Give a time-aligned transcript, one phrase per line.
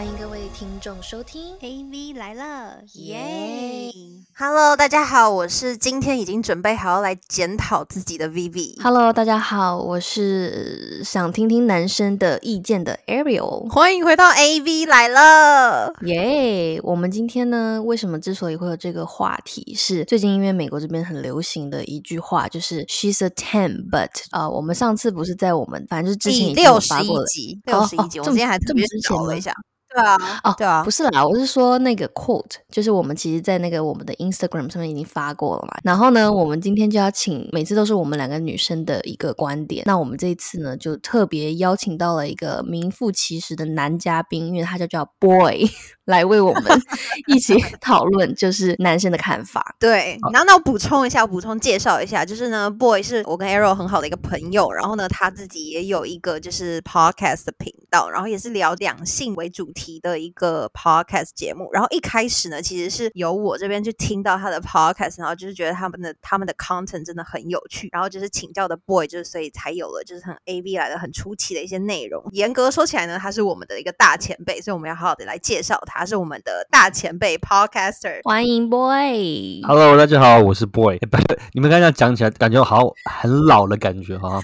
[0.00, 3.92] 欢迎各位听众收听 AV 来了，耶
[4.34, 8.80] ！Hello，大家好，我是今天已经准备好要来检讨自己的 Vivi。
[8.82, 13.68] Hello，大家好，我是想听听男生的意见的 Ariel。
[13.68, 15.92] 欢迎回到 AV 来了。
[16.06, 29.52] 耶我们今天呢，为什么之所以会有这个话题，是最近因为美国这边很流行的一句话，就是 She's a ten，but 啊、我们上次不是在我们反正就是之前已经有第六十发过了一集，六十一集，哦我今天还特别这么之前吗找了一下。
[29.92, 35.78] 对啊，哦，对啊不，是啦，我是说那个 quote，就是我们其实，在那个我们的 Instagram 上面已经发过了嘛。
[35.82, 39.82] 然后呢，我们今天就要请，每次都是我们两个女生的一个观点。
[39.86, 45.68] 那我们这一次呢，就特别邀请到了一个名副其实的男嘉宾，因为他就叫 Boy，
[46.10, 46.64] 来为我们
[47.26, 49.74] 一起讨论，就是男生的看法。
[49.78, 50.18] 对。
[50.32, 61.70] 然后那我补充一下，我补充介绍一下，就是呢，Boy 是我跟 Arrow 很好的一个朋友，然后呢，他自己也有一个就是 podcast 的频道，然后也是聊两性为主题的一个 podcast 节目。
[61.72, 72.22] 然后一开始呢，其实是由我这边去听到他的 podcast，然后就是觉得他们的他们的 content 真的很有趣，然后就是请教的 Boy，就是所以才有了就是很 AV 来的很出奇的一些内容。
[72.32, 78.20] 严格说起来呢，他是我们的一个大前辈，所以我们要好好的来介绍他，是我们的大前辈 podcaster。
[78.24, 80.98] 欢迎 Boy，Hello，大家好，我是 Boy。
[81.52, 84.36] 你们刚才讲起来，感觉好像很老的感觉哈。
[84.38, 84.42] 啊，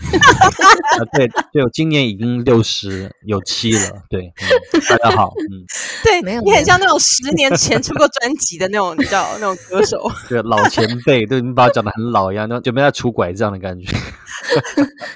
[1.13, 4.03] 对对，我今年已经六十有七了。
[4.09, 4.33] 对，
[4.73, 5.65] 嗯、大家好，嗯，
[6.05, 10.11] 对没有你很像那种十年前出过专辑的那种，你知道那种歌手。
[10.29, 13.95] 对，老前辈对你把我讲的很老一样，就准备要出拐杖的感觉。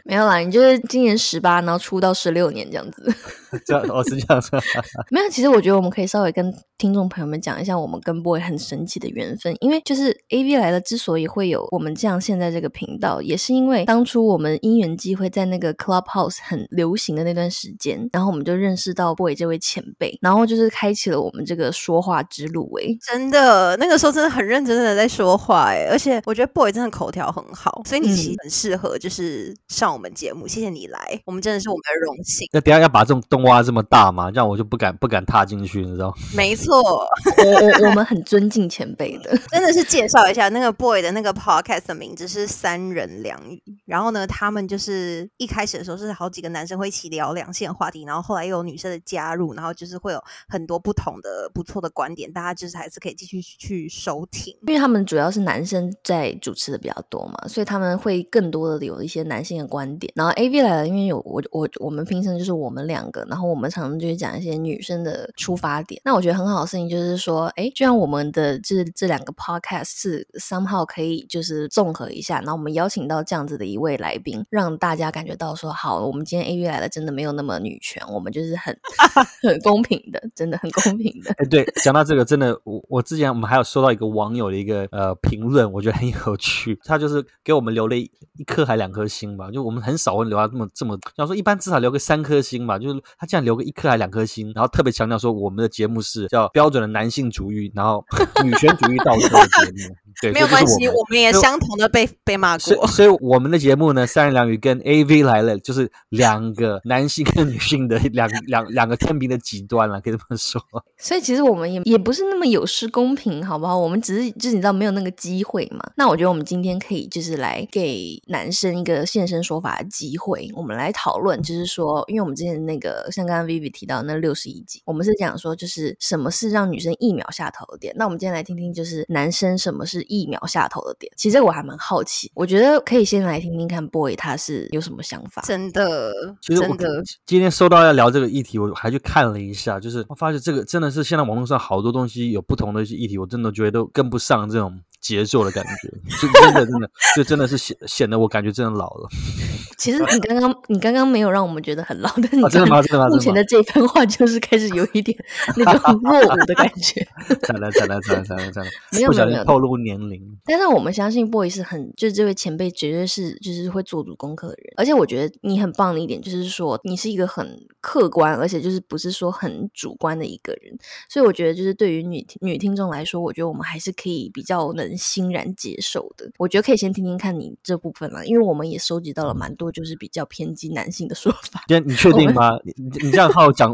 [0.05, 3.15] 没有啦，你就是今年十八，然后出道十六年这样子。
[3.67, 4.61] 这样，哦，是这样说。
[5.11, 22.99] 没有，其实我觉得我们可以稍微跟听众朋友们讲一下我们跟 Boy 很神奇的缘分，因为就是 A V 来了之所以会有我们这样现在这个频道，也是因为当初我们因缘机会在那个 Clubhouse 很流行的那段时间，然后我们就认识到 Boy 这位前辈，然后就是开启了我们这个说话之路、欸。
[23.03, 30.47] 真的，那个时候真的很认真的在说话哎，而且我觉得 boy 真的口条很好，所以你其实嗯很适合就是上我们节目。
[30.47, 32.49] 谢谢你来，我们真的是我们的荣幸。
[32.53, 36.15] 那等一下要把这种洞挖这么大吗，这样我就不敢不敢踏进去，你知道？
[36.35, 43.63] 没错，我我我们很尊敬前辈的， 真的是介绍一下那个 boy 的那个 podcast 的名字是三人两语。
[43.87, 54.55] 然后呢，他们就是一开始的时候是好几个男生会一起聊两性话题，然后后来又有女生的加入，然后就是会有很多不同的不错的观点，大家就是还是可以继续去收听。
[54.67, 60.13] 因为他们主要是男生在主持的比较多嘛，所以他们会更多的有一些男性的观点。
[60.15, 66.01] 然后 A V 来了，因为有我我我们平时就是我们两个，然后我们常常就会讲一些女生的出发点。
[66.05, 78.77] 那我觉得很好的事情就是说，哎，就像我们的这这两个 podcast 是 somehow 可以就是综合一下，然后我们邀请到这样子的一位来宾，让大家感觉到说，好，我们今天 A V 来了真的没有那么女权，我们就是很
[79.43, 81.33] 很公平的，真的很公平的。
[81.39, 86.79] 哎，对， 讲到这个，真的，我我之前我们还有收到一个网友的一个呃评论，我觉得很有趣。
[86.85, 98.03] 他就是给我们留了一一颗还两颗星吧，就我们很少会留到这么这么，要说一般至少留个三颗星吧，就是他这样留个一颗还两颗星，然后特别强调说我们的节目是叫标准的男性主义，然后
[98.43, 99.95] 女权主义倒车的节目。
[100.21, 102.61] 对，没有关系，我们我们也相同的被被骂过。
[102.61, 110.61] 所以，所以我们的节目呢，三言两语跟 A V 来了，就是两个男性跟女性的两两两个天平的极端了，可以这么说。
[110.99, 113.79] 所以其实我们也也不是那么有失公平，好不好？
[113.79, 115.81] 我们只是就是你知道没有那个机会嘛。
[115.97, 127.95] 那我觉得我们今天可以就是来给男生一个现身说法的机会，我们来讨论，就是说，因为我们之前那个像刚刚 Vivi 提到那六十一集，我们是讲说就是什么是让女生一秒下头的点。
[127.97, 131.11] 那我们今天来听听，就是男生什么是一秒下头的点。
[131.17, 135.43] 其实我还蛮好奇，我觉得可以先来听听看 Boy 他是有什么想法。
[135.43, 136.13] 真的，
[136.43, 145.89] 其实我真的，今天收到要聊这个议题，我还去看了一下，就是我发现这个真的是现在网络上好多东西有不同的一些议题，我真的觉得都跟不上这种节奏的感觉，
[146.21, 149.09] 就真的真的就真的是显显得我感觉真的老了。
[149.79, 155.17] 其实你刚刚你刚刚没有让我们觉得很老，但是你啊真的吗刚真的吗目前的这番话就是开始有一点
[155.57, 157.07] 那种落伍的感觉。
[157.41, 160.21] 再来，再来，再来，再来，再来，没有不小没有没有透露年龄。
[160.45, 170.77] 但是我们相信 boy 是很，就是这位前辈绝对是就是会做足功课的人，而且我觉得你很棒的一点就是说你是一个很客观，而且就是不是说很主观的一个人，
[171.09, 176.31] 所以我觉得就是对于女女听众来说，我觉得我们还是可以比较能欣然接受的。
[176.39, 181.63] 我觉得可以先听听看你这部分啦，因为我们也收集到了蛮多就是比较偏激男性的说法。
[181.69, 182.53] 今天你确 定吗？
[182.65, 183.73] 你你你这样好讲，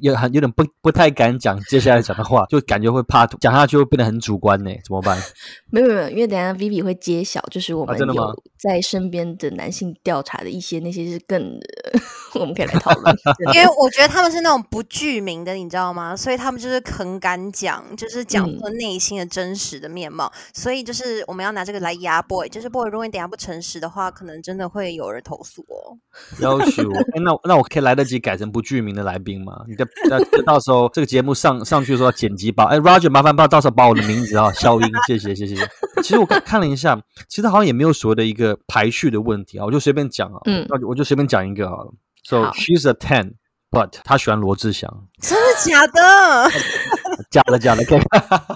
[0.00, 5.20] 有很有点不不太敢讲接下来讲的话，就感觉会怕讲下去会变得很主观呢，怎么办？
[5.70, 11.58] 没有没有，因为等下 Vivi 会揭晓，就是我们啊真的吗有在身边的男性调查的一些那些是更
[12.34, 13.14] 我们可以来讨论。
[13.54, 16.16] 因为我觉得他们是那种不具名的，你知道吗？
[16.16, 20.32] 所以他们就是很敢讲，就是讲嗯出内心的真实的面貌。
[20.54, 25.98] 所以就是我们要拿这个来压 boy，就是 boy，如果你等下不诚实的话，可能真的会有人投诉哦。
[26.40, 29.64] 要求，哎，那那我可以来得及改成不具名的来宾吗？
[29.68, 35.56] 你的到到时候这个节目上上去的时候剪辑把，哎，Roger，麻烦帮到时候把我的名字啊消音，谢谢谢谢。
[36.02, 41.92] 其实我看看了一下，其实好像也没有所谓的一个排序的问题啊，我就随便讲啊，嗯那我就随便讲一个好了。
[42.22, 43.34] So 好 she's a ten,
[43.70, 45.08] but 她喜欢罗志祥。
[45.20, 46.50] 真的假的？
[47.30, 48.00] 假的假的，可以，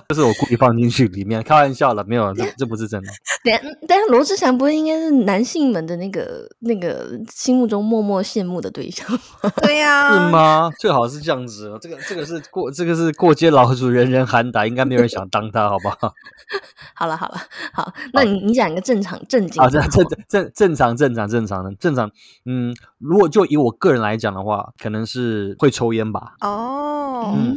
[0.08, 3.08] 这是我故意放进去里面，开玩笑了，没有，这这不是真的。
[3.44, 9.18] 等下，但是罗志祥不是应该是男性们的那个那个心目中默默羡慕的对象吗？
[9.62, 10.70] 对呀、是吗？
[10.78, 16.12] 最好是这样子哦，这个这个是过这个是过街老鼠，人人喊打，应该没有人想当他，好不好？
[16.94, 17.36] 好了好了
[17.72, 22.10] 好，那你你讲一个正常正经啊，的这正正正常正常正常的正常，
[22.44, 26.34] 嗯，如果就以我个人来讲的话，可能是会抽烟吧。
[26.40, 27.56] 哦，嗯，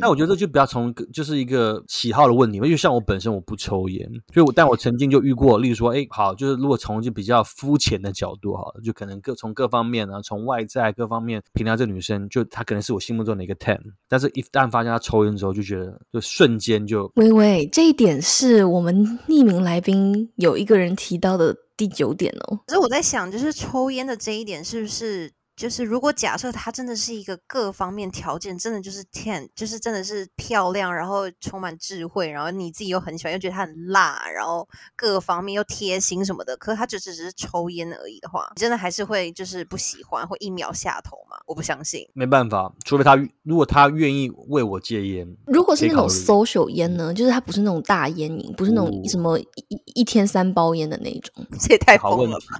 [0.00, 13.78] 那我觉得这就比较从就是一个喜好的问题，因为像我本身我不抽烟，所以我但我曾经就遇过，例如说，哎，好，就是如果从就比较肤浅的角度哈，就可能各从各方面啊，从外在各方面评价这女生，就她可能是我心目中的一个 ten，
[14.08, 18.94] 但是一旦发现她抽烟之后，就觉得就瞬间就微微这一点是我们
[19.28, 22.60] 匿名来宾有一个人提到的第九点哦。
[22.66, 25.32] 可是我在想，就是抽烟的这一点是不是？
[25.58, 41.36] 就是如果假设她真的是一个各方面条件真的就是 ten，就是真的是漂亮，然后充满智慧，然后你自己又很喜欢，又觉得她很辣，然后各方面又贴心什么的，可是她就只是抽烟而已的话，你真的还是会就是不喜欢，会一秒下头吗？
[41.44, 42.08] 我不相信。
[42.14, 51.44] 没办法，除非他如果他愿意为我戒烟，如果是那种 social 烟呢，就是它不是那种大烟瘾，不是那种哦什么一一一天三包烟的那种。
[51.58, 52.58] 这也太好问题疯了吧！。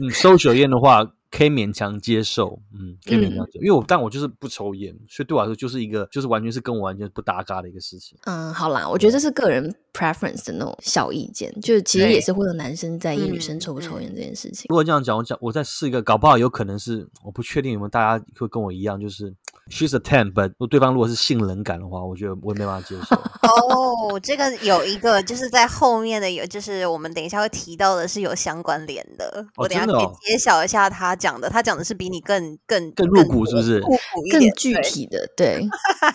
[0.00, 8.16] 嗯，收酒烟的话可以勉强接受，嗯，可以勉强接受，因为我但我就是不抽烟，所以对我来说就是一个就是完全是跟我完全不搭嘎的一个事情。
[8.24, 14.66] 嗯，好啦，我觉得这是个人 preference 的那种小意见，就是其实也是会有男生在意女生嗯抽不抽嗯烟这件事情。
[14.70, 19.34] 如果这样讲，我讲我再试一个，搞不好有可能是我不确定有没有大家会跟我一样，就是
[19.68, 23.16] she's a ten，but 如果对方如果是性冷感的话，我觉得我也没办法接受。
[23.42, 29.46] 哦，这个有一个就是在后面的有，就是我们等一下会提到的是有相关联的。
[29.56, 35.60] 哦我等一下可以揭晓一下他讲的，他讲的是比你更更更入骨是不是入骨一更具体的，对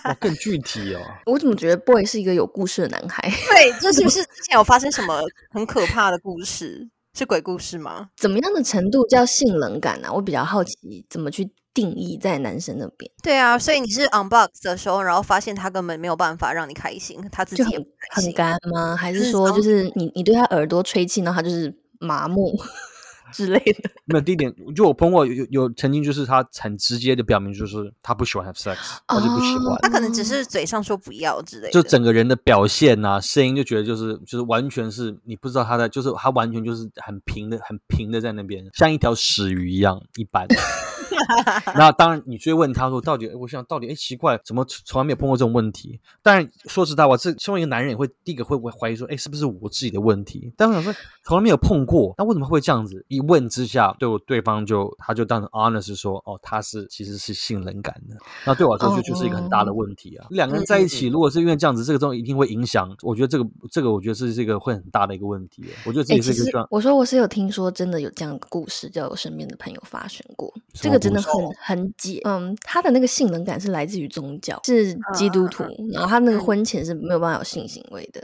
[0.04, 1.02] 哇，更具体哦。
[1.26, 3.22] 我怎么觉得 boy 是一个有故事的男孩？
[3.50, 5.22] 对，这是不是之前有发生什么
[5.52, 6.90] 很可怕的故事？
[7.16, 8.10] 是鬼故事吗？
[8.18, 10.12] 怎么样的程度叫性冷感啊？
[10.12, 18.34] 我比较好奇怎么去定义在男生那边，对啊，所以你是 unbox 的时候，然后发现他根本没有办法让你开心，他自己很也不开很。
[18.34, 18.96] 干吗？
[18.96, 22.56] 还是是说就是你你对他耳朵吹气，然后他就是麻木
[23.34, 23.90] 之类的？
[24.06, 28.78] 没有第一点，就我碰过有有有曾经就是他很直接的表明，就是他不喜欢 have sex，
[29.08, 29.74] 他就不喜欢。
[29.74, 40.48] 哦他可能只是嘴上说不要之类的，就整个人的表现啊，声音就觉得就是就是完全是你不知道他在，就是他完全就是很平的很平的在那边，像一条死鱼一样一般。
[41.76, 46.00] 那当然，你追问他说到底，我想到底，哎，奇怪，怎么从来没有碰过这种问题？
[46.22, 50.52] 当然，说实在话，这身为一个男人，也会第一个会会怀疑说，哎，是不是我自己的问题？
[50.58, 50.94] 但我想说，
[51.24, 53.06] 从来没有碰过，那为什么会这样子？
[53.08, 58.16] 一问之下，对我对方就他就当成 honest 说，哦，他是其实是性冷感的。
[58.46, 60.28] 那对我来说，就就是一个很大的问题啊。
[60.30, 62.90] 两个人在一起，如果是因为这样子，这个东西一定会影响。
[63.02, 65.64] 我觉得这个这个，我觉得是这个会很大的一个问题。
[65.86, 70.52] 我觉得这也、是一个我说我是有听说，真的有这样的故事，叫我身边的朋友发生过。
[70.74, 78.22] 这个真的很很解，嗯，他的那个性冷感是来自于宗教，是基督徒，然后他那个嗯婚前是没有办法有性行为的，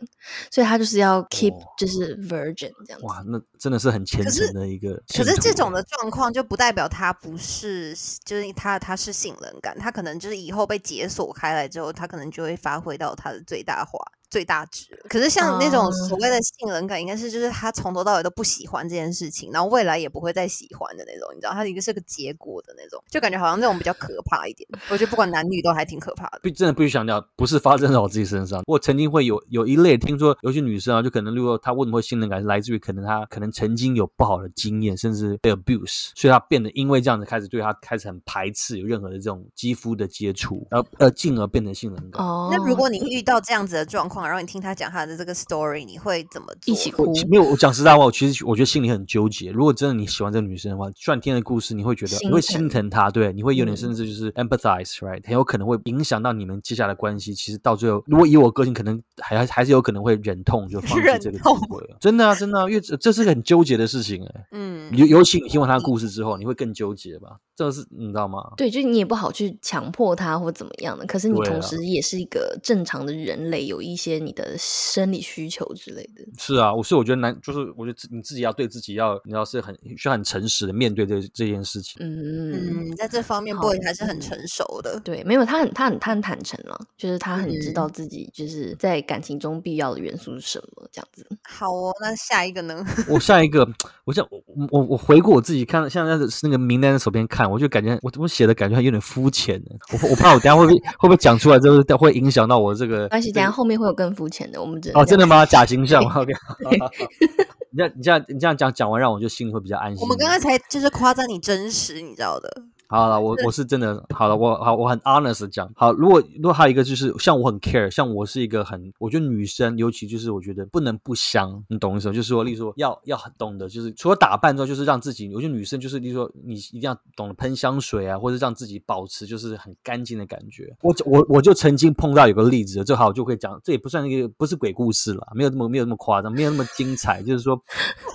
[0.52, 3.06] 所以他就是要 keep 哦就是 virgin 这样子。
[3.06, 5.24] 哇，那真的是很虔诚的一个可。
[5.30, 14.86] 是这种的状况就不代表他不是，就是他他是性冷感，他可能就是以后被解锁开来之后，他可能就会发挥到他的最大化、最大值。
[15.10, 24.68] 可是像那种所谓的性冷感，应该是就是他从头到尾都不喜欢这件事情，然后未来也不会再喜欢的那种，你知道，他一个是个结果的那种，就感觉好像那种比较可怕一点。
[24.90, 26.40] 我觉得不管男女都还挺可怕的。
[26.44, 28.62] 必真的必须强调，不是发生在我自己身上。
[28.66, 42.26] 我曾经会有有一类听说，有些女生啊，就可能如果她为什么会性冷感，是来自于可能她可能曾经有不好的经验，甚至被 abuse，所以她变得因为这样子开始对她开始很排斥有任何的这种肌肤的接触，然后呃进而变成性冷感。
[42.26, 46.74] 哦，那如果你遇到这样子的状况，况，然后你听他讲他的这个 story，你会怎么做？
[46.74, 49.52] 一起哭没有，我讲实在话，我其实我觉得心里很纠结。
[49.52, 57.34] 如果真的你喜欢这个女生的话，虽然听了故事，你会觉得你会心疼疼她，对，你会有点嗯甚至就是 empathize，right，很有可能会影响到你们接下来的关系。
[57.34, 61.98] 其实到最后，如果以我个性，可能还还是有可能会忍痛就放弃这个机会了。
[62.00, 67.38] 真的啊，真的啊，因为这这是个很纠结的事情哎、嗯，尤尤其你听完他的故事之后，你会更纠结吧？
[67.56, 68.42] 这个是你知道吗？
[68.56, 76.24] 对，就你也不好去强迫他或怎么样的，可是你同时也是一个正常的人类，有一些你的生理需求之类的。
[76.38, 81.98] 是啊，我是我觉得男就是我觉得你自己要对自己要你要是很需要很诚实的面对这这件事情。
[82.00, 85.00] 嗯，嗯，在这方面好 boy 还是很嗯成熟的。
[85.04, 91.28] 对，没有他很他很他很坦诚了，就是他很知嗯道自己就是在感情中必要的元素是什么，这样子。
[91.44, 92.86] 好哦，那下一个呢？
[93.10, 93.68] 我下一个，
[94.06, 99.72] 我想我我我回顾我自己看，像在那个名单的手边看，我就感觉我我写的感觉还有点肤浅呢。
[99.92, 105.44] 我我怕我等下会不会 会不会讲出来之后会影响到我这个没关系，等下后面会有更肤浅的，我们只能哦，真的吗？
[105.46, 106.32] 假形象？OK，
[107.72, 110.02] 你这样你这样你这样讲讲完，让我就心里会比较安心。
[110.02, 112.64] 我们刚刚才就是夸赞你真实，你知道的。
[112.92, 115.94] 好了，我我是真的好了，我好我很 honest 地讲好。
[115.94, 122.14] 如果如果还有一个就是像我很 care，像我是一个很，我觉得女生尤其就是我觉得不能不香，你懂意思吗？
[122.16, 130.76] 就是说，例如说要要很懂得，就是除了打扮之后，就是让自己，我觉得女生就是例如说你一定要懂得喷香水啊，或者让自己保持就是很干净的感觉。
[130.82, 137.62] 我我我就曾经碰到有个例子，正好我就会讲，这也不算一个不是鬼故事了，没有那么没有那么夸张，没有那么精彩，就是说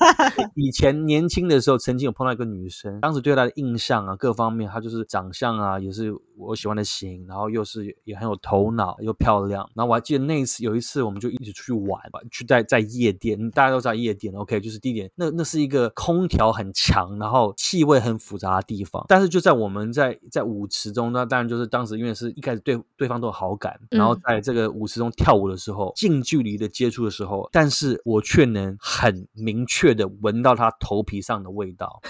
[0.56, 9.68] 以前年轻的时候，曾经有碰到一个女生，当时对她的印象啊，各方面，她就是长相啊，也是我喜欢的型，然后又是也很有头脑，又漂亮。
[9.74, 19.04] 然后我还记得那一次，有一次我们就一起出去玩吧，去在在夜店，大家都知道夜店，OK，就是地点，那那是一个空调很强，然后气味很复杂的地方。
[19.08, 32.00] 但是就在我们在在舞池中，那当然就是当时因为是一开始对对方都有好感，然后嗯在这个舞池中跳舞的时候，近距离的接触的时候，但是我却能很明确的闻到他头皮上的味道。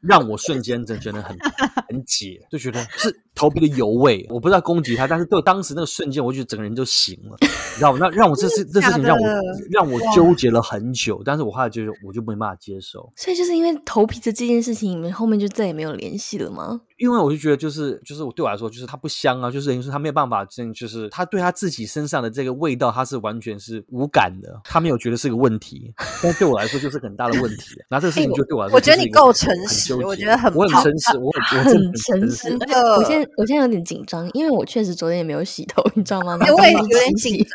[0.00, 1.36] 让我瞬间真觉得很
[1.88, 4.26] 很解，就觉得是头皮的油味。
[4.30, 7.98] 我不知道攻击他，但是对当时那个瞬间，我就觉得整个人就醒了，你知道吗？
[8.00, 9.26] 那让我这事这事情让我
[9.70, 16.80] 让我纠结了很久，但是我后来就是我就没办法接受，所以就是因为头皮的这件事情，你们后面就再也没有联系了吗？
[17.04, 25.92] 因为我就觉得就是就是我对我来说，就是它不香啊，就是等于说他没有办法，真就是他对他自己身上的这个味道，他是完全是无感的，他没有觉得是个问题，
[26.22, 27.76] 但对我来说就是很大的问题。
[27.90, 32.58] 然后这个事情就对我来说我觉得你够诚实我觉得很我很诚实，我很我很诚实
[32.98, 36.38] 我现在我现在有点紧张，因为我确实昨天也没有洗头，你知道吗？
[36.40, 37.46] 哎我也有点紧张。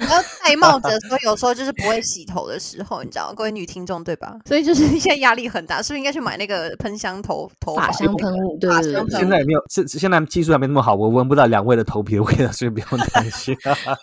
[0.08, 4.36] 然后戴帽子的时候，有时候就是不会洗头的时候，你知道吗，各位女听众对吧？
[4.44, 13.56] 所以就是 现在压力很大，是不是应该去买那个喷香头头发发香喷雾，对对对现在也没有，现现在技术还没那么好，我闻不到两位的头皮的味道，所以不用担心。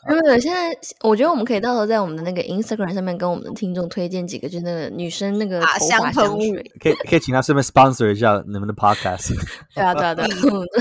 [0.07, 6.71] 没有没有，现在我觉得我们可以到时候在我们的那个 Instagram 上面跟我们的听众推荐几个，就是那个女生那个发头发香水。
[6.79, 9.33] 可以可以请他顺便 sponsor 一下你们的 podcast。
[9.73, 10.29] 对啊对啊对啊，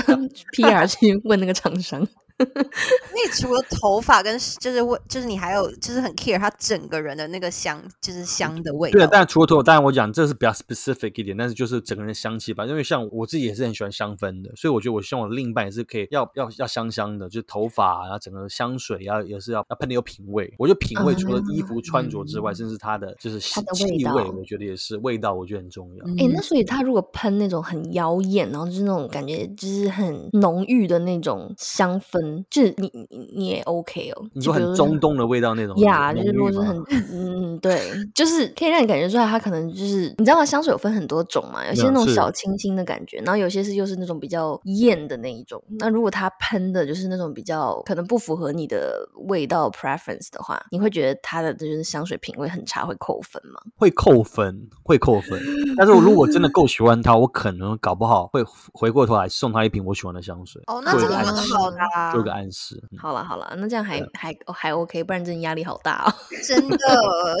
[0.07, 2.07] 我们 PR 去问那个厂商。
[2.43, 8.93] 那除了头发跟就是味，就是你还有就是很 care 他整个人的那个香，就是香的味道。
[8.93, 12.65] 对啊，但除了头发，当然我讲这是比较 specific 一点，但是就是整个人的香气吧。
[12.65, 20.53] 因为像我自己也是很喜欢香氛的，所以我觉得我希望我的另一半也是可以要要要香香的，就是头发啊，然后整个香水要也是要要喷的有品味。
[20.57, 23.61] 我觉得品味除了衣服穿着之外，甚至它的就是气
[24.05, 26.05] 味，我觉得也是味道，我觉得很重要。
[26.17, 34.25] 哎、那所以他如果喷那种很妖艳，然后就是那种感觉就是很浓郁的那种香氛，就是你你你也 OK 哦。
[34.33, 36.77] 你说就很中东的味道那种呀就是如果是很
[37.11, 40.45] 嗯对，就是可以让你感觉出来，它可能就是你知道吗？
[40.45, 45.61] 香水有分很多种嘛，有些那种小清新的感觉，然后有些是又是那种比较艳的那一种。
[45.79, 53.59] 那如果它喷的就是那种比较可能不符合你的味道 preference 的话，你会觉得它的就是香水品味很差，会扣分吗？
[53.77, 55.39] 会扣分，会扣分。
[55.77, 60.61] 但是我如果真的够喜欢他，我可能搞不好会回过头来送他一瓶我喜欢的香水。
[60.67, 62.75] 哦，那这个蛮个暗示好的啊，做个暗示。
[62.91, 66.13] 嗯好了好了，那这样还还还 OK，不然真的压力好大哦。
[66.47, 66.77] 真的。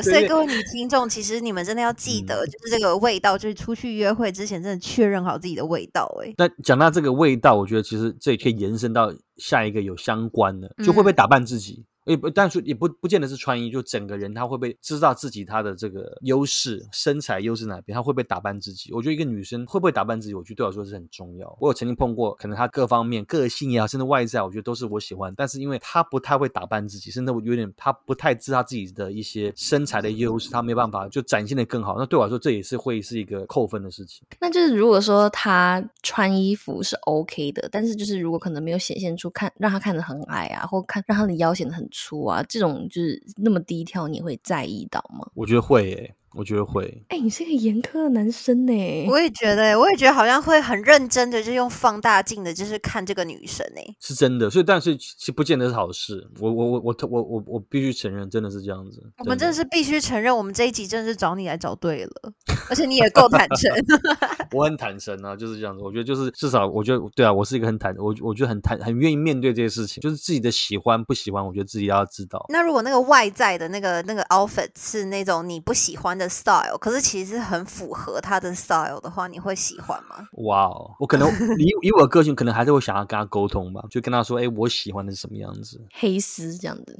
[0.03, 11.85] 所以各位女听众，其实你们真的要记得，就是这个味道，就是出去约会之前，真的确认好自己的味道、哎，那讲到这个味道，我觉得其实这也可以延伸到下一个有相关的，就会不会打扮自己。
[12.05, 18.91] 也不，但是也不不见得是穿衣，就整个人他会不会知道自己他的这个优势，身材优势哪边，他会不会打扮自己？
[18.93, 21.57] 我觉得一个女生会不会打扮自己，我觉得对我来说是很重要。
[21.59, 31.95] 我有曾经碰过，可能她各方面个性也好，甚至外在，我觉得都是我喜欢，但是因为她不太会打扮自己，甚至我有点她不太知道自己的一些身材的优势，她没办法就展现的更好。
[31.97, 34.25] 那对我来说，这也是会是一个扣分的事情。
[34.39, 45.25] 那就是如果说他穿衣服是 OK 的，但是就是如果可能没有显现出看让他看得很矮啊，或看让他的腰显得很出啊，这种就是那么低调，你会在意到吗？
[45.35, 47.03] 我觉得会耶，我觉得会。
[47.09, 56.27] 哎、你是个严苛的男生呢、我也觉得，我也觉得好像会很认真的，就用放大镜的，就是看这个女生呢、是真的，所以但是其实不见得是好事。
[56.39, 59.03] 我我我我我我我必须承认，真的是这样子。
[59.19, 62.33] 我们真的的，是必须承认，我们这一集真的是找你来找对了，
[62.69, 63.71] 而且你也够坦诚。
[64.51, 65.83] 我很坦诚啊，就是这样子。
[65.83, 72.45] 我觉得就是至少，我觉得对啊，我是一个很坦，我我觉得很坦，很愿意面对这些事情，就是自己的喜欢不喜欢，我觉得自己要知道。
[72.49, 80.15] 那如果那个外在的那个那个 outfit 是那种你不喜欢的 style，可是其实很符合他的 style 的话，你会喜欢吗？
[80.43, 81.27] 哇哦，我可能
[81.59, 85.81] 以以我的个性，可能还是会想要跟他沟通吧，就跟他说，哎，我喜欢的是什么样子。
[85.93, 86.97] 黑丝这样子，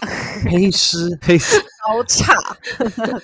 [0.49, 2.33] 黑丝， 黑丝，高叉，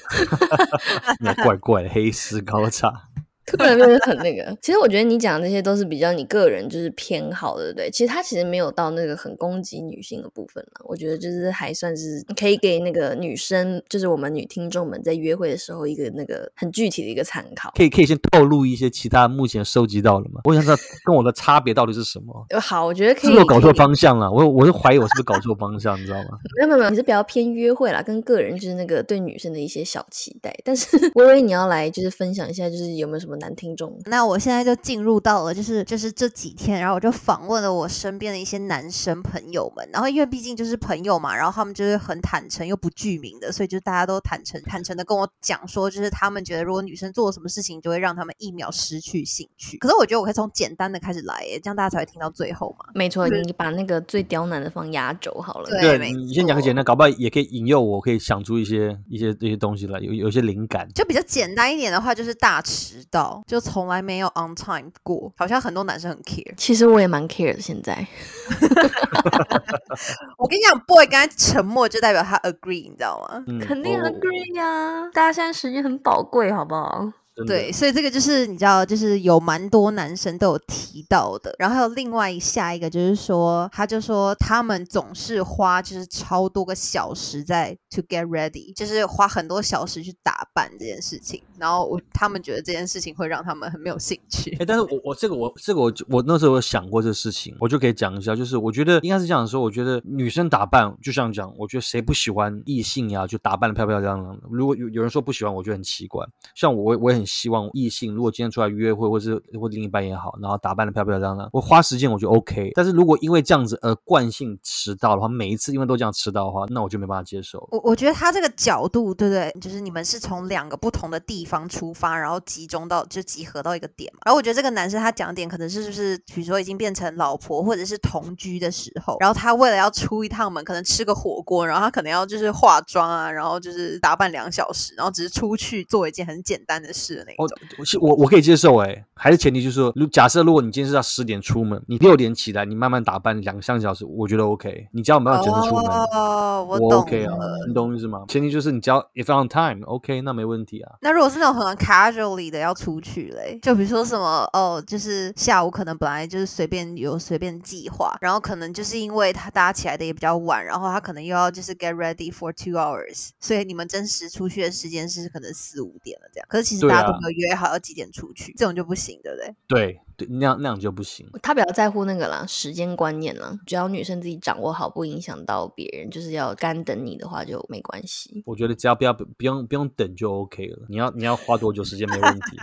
[1.20, 3.09] 那怪怪的，黑丝高叉。
[3.58, 4.56] 突然变得很那个。
[4.62, 7.91] 其实我觉得你讲的这些都是比较你个人就是偏好的，对不对？
[7.91, 10.82] 其实他其实没有到那个很攻击女性的部分了。
[10.86, 17.72] 我觉得就是还算是可以给那个女生，就是我们女听众们在约会的时候一个那个很具体的一个参考。
[17.75, 20.41] 可以可以先透露一些其他目前收集到的吗？
[20.46, 20.75] 我想知道
[21.06, 22.46] 跟我的差别到底是什么。
[22.50, 23.24] 呃好，我觉得可以。
[23.24, 24.32] 是不是我搞错方向了？
[24.32, 26.38] 我我是怀疑我是不是搞错方向，你知道吗？
[26.58, 30.56] 没有没有没有，你是比较偏约会啦，跟个人就是那个对女生的一些小期待。
[30.63, 33.98] 但是 微微你要来就是分享一下，就是有没有什么男听众？
[34.05, 49.77] 那我现在就进入到了，就是就是这几天，然后我就访问了我身边的一些男生朋友们，然后因为毕竟就是朋友嘛，然后他们就是很坦诚又不具名的，所以就大家都坦诚坦诚的跟我讲说，就是他们觉得如果女生做了什么事情，就会让他们一秒失去兴趣。
[49.77, 52.86] 可是我觉得我可以从简单的开始来耶，这样大家才会听到最后嘛。
[52.93, 55.69] 没错，你把那个最刁难的放压轴好了。
[55.69, 60.88] 对没你你先讲个简单，搞不好也可以引诱我，可以想出一些一些这些东西来，有有些灵感。
[60.93, 66.54] 就比较简单一点的话，就是大迟到，就从来没有 on time 过，好像很多男生很 care。
[66.58, 68.08] 其实我也蛮 care 的，现在。
[70.38, 73.44] 我跟你讲，boy 刚才沉默就代表他 agree，你知道吗？
[73.48, 77.12] 嗯，肯定 agree 呀、大家现在时间很宝贵，好不好？
[77.48, 81.56] 对，所以这个就是你知道，就是有蛮多男生都有提到的。
[81.58, 91.42] 然后还有另外下一个就是说，他就说他们总是花就是超多个小时在 to get ready，就是花很多小时去打扮这件事情。
[91.60, 94.66] 然后我他们觉得这件事情会让他们很没有兴趣哎、。
[94.66, 104.41] 但是我我这个我这个我我那时候有想过这事情，我就可以讲一下，就是我觉得应该是这样说，我觉得女生打扮就像讲，我觉得谁不喜欢异性呀，就打扮的漂漂亮亮的。
[104.50, 106.26] 如果有有人说不喜欢，我觉得很奇怪。
[106.56, 112.72] 像我我也很希望异性，如果今天出来约会，或是或另一半也好，然后打扮的漂漂亮亮，我花时间我就 OK。
[112.76, 117.67] 但是如果因为这样子而惯性迟到的话，每一次因为都这样迟到的话，那我就没办法接受。
[117.72, 119.56] 我我觉得他这个角度，对不对？
[119.62, 124.20] 就是你们是从两个不同的地方出发，然后集中到就集合到一个点嘛。
[124.26, 144.88] 然后我觉得这个男生他讲点可能是就是比如说已经变成老婆或者是同居的时候，然后他为了要出一趟门，可能吃个火锅，然后他可能要就是化妆啊，然后就是打扮两小时，然后只是出去做一件很简单的事的那哦种。，我是我我可以接受哎，还是前提就是说，如假设如果你今天是要十点出门，你六点起来，你慢慢打扮两三个小时，我觉得 OK。
[144.92, 147.34] 你只要有办法准时出门，哦，我 OK 啊。，
[147.68, 148.24] 你懂我意思吗？
[148.28, 150.92] 前提就是你只要 if on time，OK，、那没问题啊。
[151.02, 166.45] 那如果是那种很 casually 的要出去嘞，就比如说什么哦，就是下午可能本来就是随便有随便计划，然后可能就是因为他大家起来的也比较晚，然后他可能又要就是 get ready for two hours，所以你们真实出去的时间是可能四五点了这样。
[166.49, 169.56] 可是其实大家都没有约好要几点出去，这种就不行，对不对？
[169.67, 171.25] 对对，那样那样就不行。
[171.41, 173.58] 他比较在乎那个啦，时间观念啦。
[173.65, 178.43] 只要女生自己掌握好，不影响到别人，就是要干等你的话就没关系。
[178.45, 180.86] 我觉得只要不要不不用不用等就 OK 了。
[180.89, 182.58] 你要你要花多久时间没问题。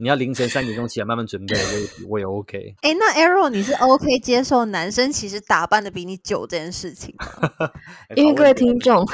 [0.00, 2.74] 你要凌晨三点钟起来慢慢准备，我也我也 OK。
[2.82, 7.14] 哎，那 Arrow 你是 OK 接受男生其实打扮的比你久这件事情
[8.14, 9.04] 因为各位听众，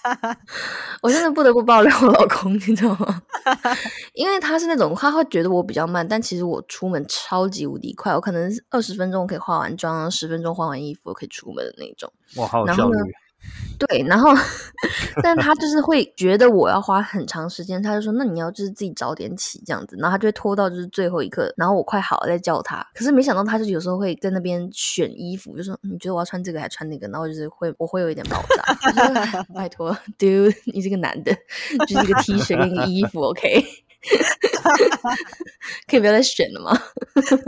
[1.00, 3.22] 我真的不得不爆料我老公，你知道吗？
[4.12, 12.12] 因为他是那种他会觉得我比较慢，但其实我出门超级无敌快，我可能二十分钟可以化完妆，十分钟换完衣服，我可以出门的那种。
[12.36, 13.12] 哇，好有然后呢效率。
[13.78, 14.30] 对，然后，
[15.22, 22.82] 但他就是会觉得我要花很长时间，他就说：“那你要就是自己早点起这样子。”然后他就会拖到就是最后一刻，然后我快好了再叫他。
[22.94, 31.36] 可是没想到他就有时候会在那边选衣服，就说：“你觉得我要穿这个还穿那个？”然后就是会我会有一点爆炸，拜托， dude，你是个男的，
[31.86, 33.62] 就是一个 T 恤跟一个衣服，OK。
[35.88, 36.78] 可以不要再选了吗？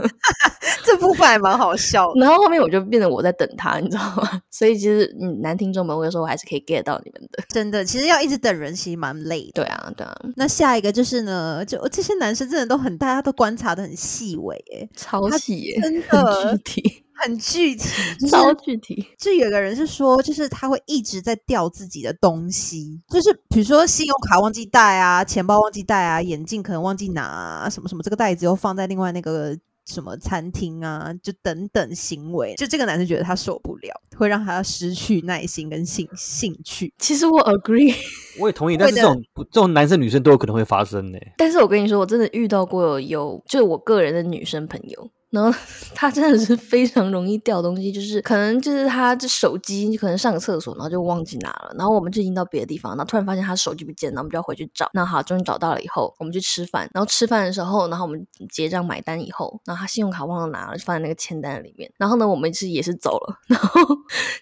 [0.83, 2.19] 这部分还蛮好笑的。
[2.19, 4.41] 然后后面我就变得我在等他，你知道吗？
[4.49, 7.43] 所以其实嗯，男听众们，我有时候我还是可以 get 到你们的。
[7.49, 9.63] 真的，其实要一直等人，其实蛮累的。
[9.63, 17.87] 对啊，对啊，那下一个就是呢，就这些男生真的都很，大家都观察的很细微，哎，超细耶，真很的具体，很具体。
[18.29, 19.05] 超具体。
[19.17, 36.93] 就有个人是说，就是他会一直在掉自己的东西，就是比如说信用卡忘记带啊，钱包忘记带啊，眼镜可能忘记拿啊，什么什么，这个袋子又放在另外那个什么餐厅啊，就等等行为，就这个男生觉得他受不了，会让他失去耐心跟兴兴趣。
[36.99, 37.95] 其实我 agree，
[38.39, 41.17] 我也同意，但是这种这种男生女生都有可能会发生呢。
[41.37, 45.09] 但是我跟你说，我真的遇到过有，就是我个人的女生朋友。
[45.31, 45.51] 然后
[45.93, 54.89] 他真的是非常容易掉东西，就是可能就是他这手机可能上个厕所，然后就忘记拿了，然后我们就已经到别的地方，然后突然发现他手机不见，然后我们就要回去找。
[54.93, 61.91] 那好，终于找到了以后，我们去吃饭，然后吃饭的时候，然后我们结账买单以后，然后他信用卡忘了拿了，就放在那个签单里面。
[61.97, 63.81] 然后呢，我们其实也是走了， 然后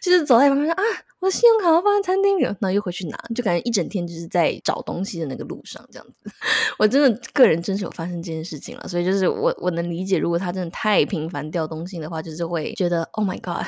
[0.01, 0.83] 就是走在旁边说啊，
[1.19, 6.31] 我信用卡要放在餐厅里了，然后又回去拿，就感觉一整天就是在找东西的那个路上这样子。
[6.77, 13.65] 我真的个人真是有发生这件事情了，所以就是我我能理解，如果他真的太频繁掉东西的话，就是会觉得 Oh my God，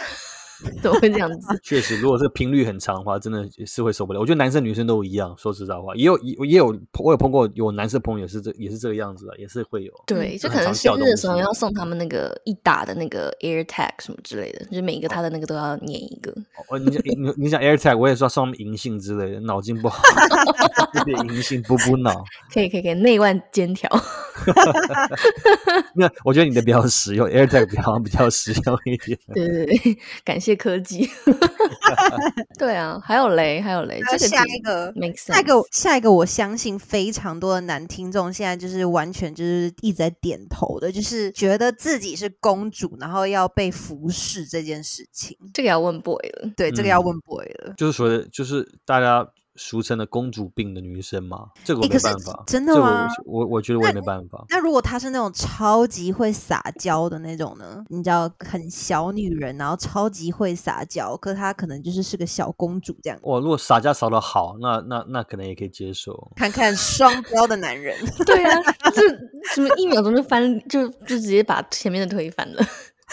[0.82, 1.60] 怎么会这样子？
[1.63, 4.19] 确实，如果这个频率很长的话，真的是会受不了。
[4.19, 6.67] 我觉得男生女生都一样，说实在话，也有也也有
[7.00, 9.93] 我有碰过有男生朋友也是这也是这个样子的，也是会有。
[10.06, 16.32] 对，就可能生日的时候要送他们那个一打的那个 Air Tag 什么之类的，就是每一个他的那个都要念一个。
[16.69, 20.02] 哦，你讲你你讲 AirTag，我也说要送他们银杏之类的，脑筋不好，
[20.95, 22.24] 有点银杏补补脑。
[22.54, 23.89] 可以可以可以，内外兼条。
[25.95, 29.17] 那我觉得你的比较实用，AirTag 比较比较实用一点。
[29.34, 31.09] 对对对，感谢科技。
[32.57, 35.43] 对啊，还有雷，还有雷，还有这个下一个下一。
[35.43, 45.38] 个，下一个，我相信非常多的男听众现在就是完全就是一直在点头的，就是觉得自己是公主，然后要被服侍这件事情。
[45.53, 46.49] 这个要问 boy 了。
[46.55, 47.73] 对，这个要嗯问 boy 了。
[47.77, 49.27] 就是说的，就是大家
[49.60, 54.45] 俗称的公主病的女生吗，这个我没办法，这个真的吗我我我觉得我也没办法。
[54.50, 57.84] 那如果她是那种超级会撒娇的那种呢？
[57.89, 63.19] 你知道，很小女人，然后超级会撒娇，可她可能就是是个小公主这样。
[63.24, 66.32] 哇，如果撒娇撒的好，那那那可能也可以接受。
[66.38, 68.62] 看看双标的男人， 对啊，
[68.93, 69.02] 这
[69.54, 72.63] 什么一秒钟就翻，就就直接把前面的推翻了。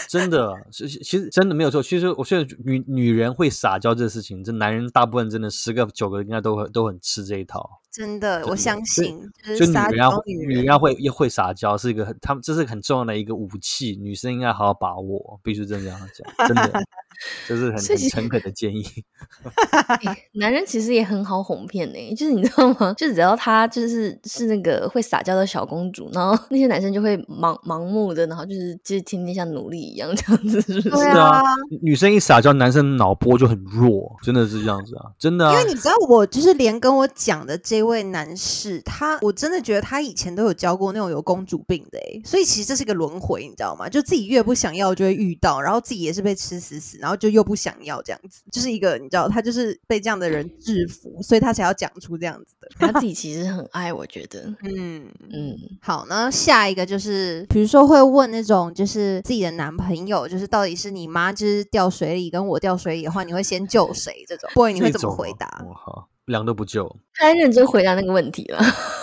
[0.08, 1.82] 真的，其实其实真的没有错。
[1.82, 7.80] 其实我觉得女女人会撒娇这个事情，这男人大部分真的十个九个应该都会都很吃这一套。
[7.90, 16.82] 真的，我真的相信，就就是女撒人女人女人要会也会撒娇，是一个很他们这是很重要的一个武器，女生应该好好把握，必须真的这样讲，真的，
[17.48, 18.84] 这是很 很诚恳的建议。
[20.04, 22.92] 欸男人其实也很好哄骗呢、就是你知道吗？
[22.98, 31.04] 就只要他就是是那个会撒娇的小公主，然后那些男生就会盲盲目的，然后就是就是天天像奴隶一样 这样子，是不是？
[31.06, 31.42] 啊啊，
[31.82, 35.66] 女生一撒娇，男生脑波就很弱，真的是这样子啊，真的啊因为。
[35.72, 43.88] 你知道，我就是连跟我讲的这位男士，他我真的觉得他以前都有教过那种有公主病的诶，所以其实这是一个轮回，你知道吗？
[43.88, 52.68] 就自己越不想要就会遇到，然后自己也是被吃死死，然后就又不想要这样子，就是一个你知道，他就是被这样的人制服，所以他才要讲出这样子的。
[52.78, 55.06] 他自己其实很爱，我觉得，嗯。
[55.32, 64.24] 嗯，好，那下一个就是，比如说会问那种，就是自己的男朋友，就是到底是你妈就是掉水里，跟我掉水里的话，你会先救谁？
[64.26, 65.64] 这种，boy 你会怎么回答？
[65.68, 66.90] 我靠，两都不救。
[67.14, 68.58] 他认真回答那个问题了。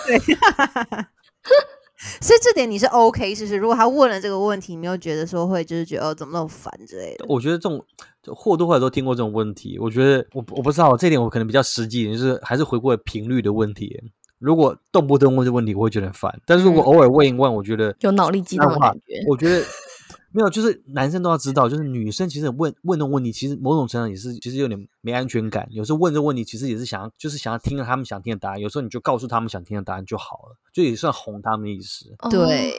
[0.06, 0.18] 对
[2.20, 3.56] 所以这点你是 OK，是不是？
[3.56, 7.24] 如果他问了这个问题，你没有觉得说会就是觉得哦怎么那么烦之类的？
[7.28, 7.82] 我觉得这种
[8.22, 9.78] 就或多或少都听过这种问题。
[9.78, 13.98] 我觉得我我不知道这点，我可能比较实际一点，就是还是回过频率的问题。
[14.38, 16.38] 如果动不动问这问题，我会觉得很烦。
[16.44, 19.24] 但是如果嗯偶尔问一问，我觉得有脑力激那话荡的感觉。
[19.26, 19.64] 我觉得
[20.34, 25.68] 没有，就是男生都要知道，就是女生其实问问的问题，其实某种程度上也是其实有点没安全感。
[25.70, 28.58] 有时候问这问题，其实也是想要就是想要听到他们想听的答案。
[28.58, 32.06] 有时候你就告诉他们想听的答案就好了，就也算哄他们的意思。
[32.18, 32.74] 哦对，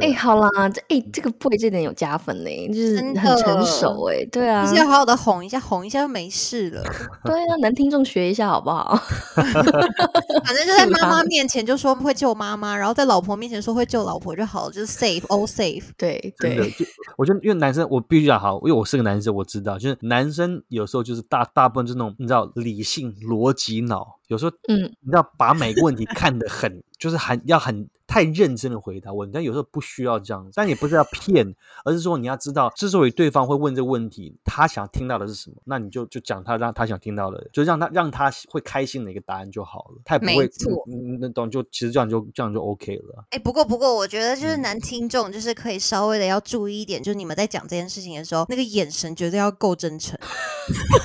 [0.00, 6.82] 哎、好啦，这哎、这个 boy 这点有加分呢，就是真很成的熟哎，对啊就，是要好好的哄一下，哄一下就没事了。
[7.24, 8.94] 对啊，男听众学一下好不好？
[9.34, 15.84] 反正就在妈妈面前就说会救妈妈，然后在老婆面前说会救老婆就好了，就是 safe all safe。
[15.96, 16.84] 对真的，对，就
[17.16, 43.24] 我觉得，因为男生，我必须讲好，因为我是个男生，我知道，就是男生有时候就是大大部分就是那种你知道理性逻辑脑，有时候，嗯，你要把每个问题看得很，就是很要很太认真的回答问，但有时候不需要这样子，但也不是要骗，而是说你要知道，之所以对方会问这个问题，他想听到的是什么，那你就就讲他让他想听到的，就让他让他会开心的一个答案就好了，他也不会没错嗯，那懂就其实这样就这样就 OK 了。
[43.30, 50.18] 哎，不过不过，我觉得就是嗯男听众就是可以稍微的要注意一点，就是你们在讲这件事情的时候，那个眼神绝对要够真诚，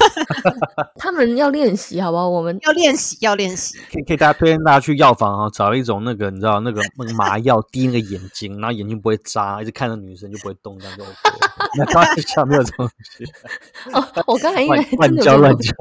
[0.97, 2.27] 他们要练习，好不好？
[2.27, 3.77] 我们要练习，要练习。
[3.91, 11.03] 可以可以大家推荐大家去药房啊，找一种那个你知道那个那个麻药滴那个眼睛，然后眼睛不会扎，一直看着女生就不会动，这样就。
[11.77, 13.25] 那当然像，没有这种东西，
[13.91, 15.73] 哦，我刚才以为乱的乱教。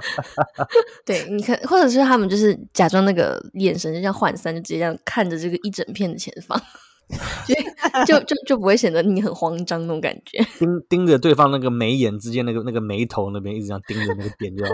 [1.06, 6.60] 对，你看，或者是他们就是假装那个眼神就像涣散，就直接这样看着这个一整片的前方，
[8.04, 10.44] 就就就就不会显得你很慌张那种感觉。
[10.58, 14.72] 盯盯着对方那个眉眼之间那个那个眉头那边，一直这样盯着那个点就好。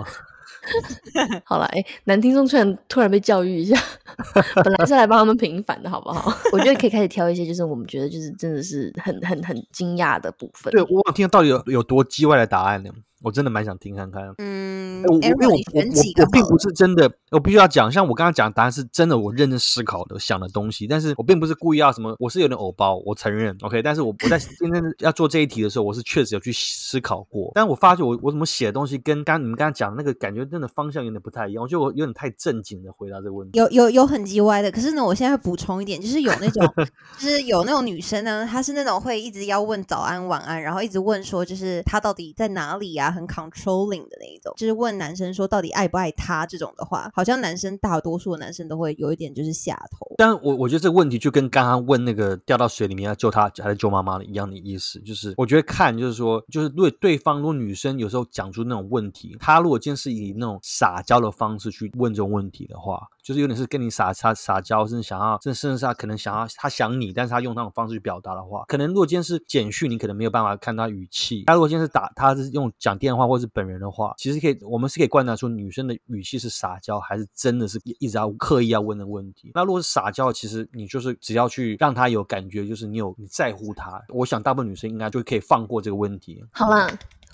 [1.45, 3.77] 好了，哎，男听众突然突然被教育一下，
[4.63, 6.33] 本来是来帮他们平反的，好不好？
[6.53, 10.71] 我觉得可以开始挑一些，就是我们觉得就是真的是很很很惊讶的部分。
[10.73, 12.91] 对，我想听到底有有多叽歪的答案呢？
[13.23, 14.35] 我真的蛮想听看看。
[14.39, 33.59] 嗯哎我我因为我我我我并不是真的，我必须要讲，像我刚刚讲的答案是真的，我认真思考的想的东西，但是我并不是故意要什么，我是有点偶包，我承认，OK，但是我我在今天要做这一题的时候，我是确实有去思考过，但我发觉我我怎么写的东西跟刚你们刚刚讲的那个感觉真的方向有点不太一样，我觉得我有点太正经的回答这个问题。
[33.59, 36.63] 有有有很叽歪的，可是呢，我现在会补充一点，就是有那种，
[37.19, 50.15] 就是有那种女生呢，她是那种会一直要问早安晚安，然后一直问说，就是她到底在哪里啊，很 controlling 的那一种，就是问男生说到底爱不爱他这种的话，好像男生大多数的男生都会有一点就是下头。
[50.17, 79.51] 但我我觉得这个问题就跟刚刚问那个掉到水里面要救他还是救妈妈的一样的意思，就是我觉得看就是说，就是如果对方如果女生有时候讲出那种问题，她如果今天是以那种撒娇的方式去问这种问题的话，就是有点是跟你撒撒撒娇，甚至想要，甚甚至是他可能想要他想你，但是他用那种方式去表达的话，可能如果今天是简讯，你可能没有办法看他语气；他如果今天是打他是用讲电话或是本人的话，其实可以我们是可以观察出女生的语气是撒娇，还是真的是一直要刻意要问的问题。
[79.55, 86.45] 那如果是撒娇，其实你就是只要去让她有感觉，就是你有你在乎她，我想大部分女生应该就可以放过这个问题。
[86.53, 86.89] 好啦，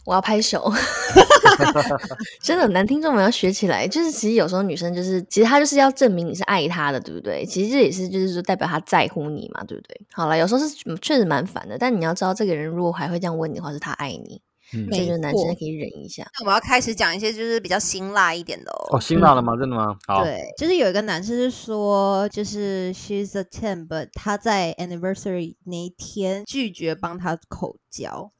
[0.05, 0.73] 我要拍手。
[2.43, 3.89] 真的，男听众们要学起来。
[3.89, 7.45] 就是其实有时候女生就是，其实她就是要证明你是爱她的，对不对？
[7.45, 10.01] 其实这也是就是说代表她在乎你嘛，对不对？
[10.13, 14.41] 好了，有时候是嗯确实蛮烦的，但你要知道，这个人如果还会这样问你的话，是他爱你。
[14.77, 16.27] 嗯这就是男生可以忍一下。
[16.35, 18.97] 那我们要开始讲一些就是比较辛辣一点的哦。
[18.97, 19.57] 哦，辛辣的吗？
[19.57, 19.97] 真的吗？
[20.07, 28.33] 好，对，就是有一个男生是说，就是 she's a ten，but 他在 anniversary 那一天拒绝帮他口交。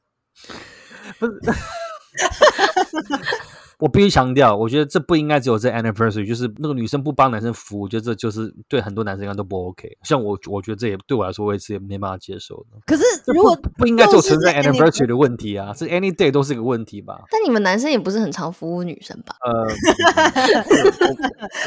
[3.79, 9.97] 我必须强调，我觉得这不应该只有在 anniversary，就是那个女生不帮男生服务，我觉得这就是对很多男生应该都不 OK。
[10.03, 12.79] 像我，我觉得这也对我来说，我也是也没办法接受的。
[12.87, 17.21] 可是如果不不应该就存在在 anniversary 的问题啊，是 any day 都是个问题吧？
[17.29, 19.35] 但你们男生也不是很常服务女生吧？
[19.45, 19.67] 呃，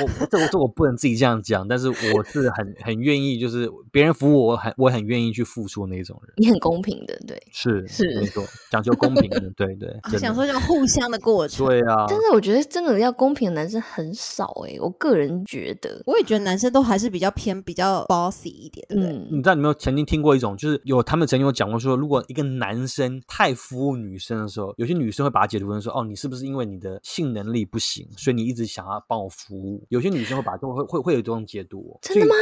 [0.01, 6.35] 我我我这我这我不能自己这样讲，但是我是很很愿意，就是别人服务我很我很愿意去付出那种人。
[6.39, 7.41] 你很公平的，对。
[7.53, 9.89] 是是没错，讲究公平的，对对。
[10.19, 19.13] 想说这种互相的过程，对啊，但是我觉得真的要公平的男生很少诶、我个人觉得，我也觉得男生都还是比较偏比较 bossy 一点，对不对？
[19.13, 29.85] 嗯，你知道你有没有曾经听过一种，就是有他们曾经有讲过说，如果一个男生太服务女生的时候，有些女生会把他解读成说，哦，你是不是因为你的性能力不行，所以你一直想要帮我服务？
[29.89, 32.35] 有些女生会把这种会会会有这种解读、哦，真的吗？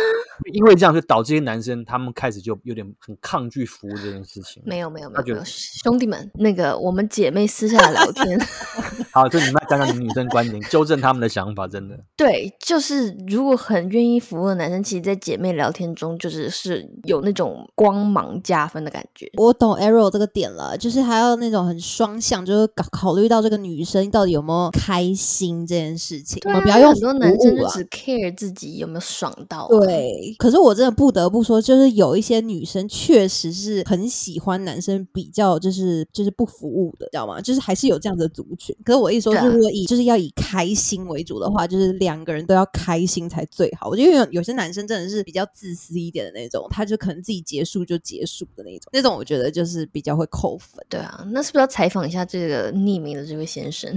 [0.53, 4.63] 因为这样就导致一些男生他们开始就有点很抗拒服务这件事情。
[4.65, 8.39] 没有没有没有没有，兄弟们，那个我们姐妹私下来聊天，
[9.13, 11.99] 好，就你们来讲讲你们女生观点，纠正他们的想法，真的。
[12.17, 19.31] 对，就是如果很愿意服务的男生，其实，在姐妹聊天中，就是是有那种光芒加分的感觉。
[19.37, 27.13] 我懂 Arrow 这个点了，就是还要那种很双向，就是考考虑到这个女生到底有没有开心这件事情，我对啊们不要用很多。
[27.19, 29.81] 男生就只 care 自己有没有爽到、啊。
[29.81, 37.41] 对，可是我真的不得不说，就是有一些女生确实是很喜欢男生比较就是就是不服务的，知道吗？
[37.41, 38.77] 就是还是有这样子的族群。
[38.85, 43.89] 可是我一说，如果以就是要以开心为主的话，就是两个人都要开心才最好。
[43.89, 50.85] 我觉得有有些男生真的是比较自私一点的那种，他就可能自己结束就结束的那种，那种我觉得就是比较会扣分。
[50.89, 53.97] 对啊，那是不是要采访一下这个匿名的这位先生？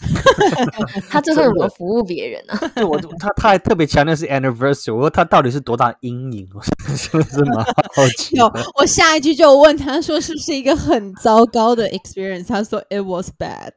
[1.10, 2.58] 他最后有没有服务别人啊？
[2.74, 6.48] 对我他他还特别强调是 anniversary，我说他到底是多大阴影？
[6.54, 6.62] 我
[6.96, 13.72] 是不是蛮好奇有的？，我下一句就问他说是不是一个很糟糕的 experience，他说 it was bad。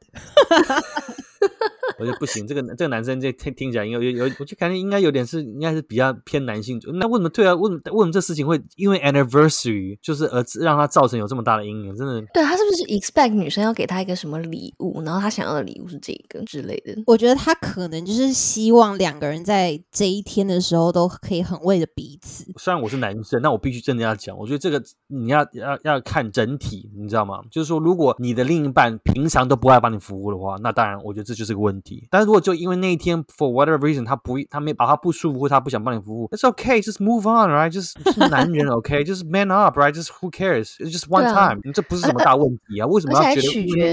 [1.98, 6.90] 我觉得不行，这个这个男生这听听起来应该有有，我就感觉应该有点是应该是比较偏男性主。
[6.92, 7.54] 那为什么对啊？
[7.54, 11.94] 为什么为什么这事情会因为 anniversary 就是而让他造成有这么大的阴影？
[11.96, 16.94] 真的对他是不是 expect 女生要给他一个什么礼物，然后他想要的礼物是这个之类的？
[17.06, 22.44] 我觉得他可能就是希望两个人在这一天的时候都可以很为了彼此。
[22.58, 27.40] 虽然我是男生，那我必须真的要讲，我觉得这个你要要要看整体，你知道吗？
[27.50, 31.73] 就是说，如果你的另一半平常都不爱帮你服务的话，那当然我觉得这就是个问题。
[32.10, 37.70] 但是如果就因为那一天 for whatever reason 他不他没把他不舒服或他不想帮你服务，it's okay，just move on，right？
[37.70, 42.86] 就是是男人 OK， 就是 man up，right？just who cares？It's just one 对啊 time，、这不是什么大问题啊？
[42.86, 43.48] 为什么要觉得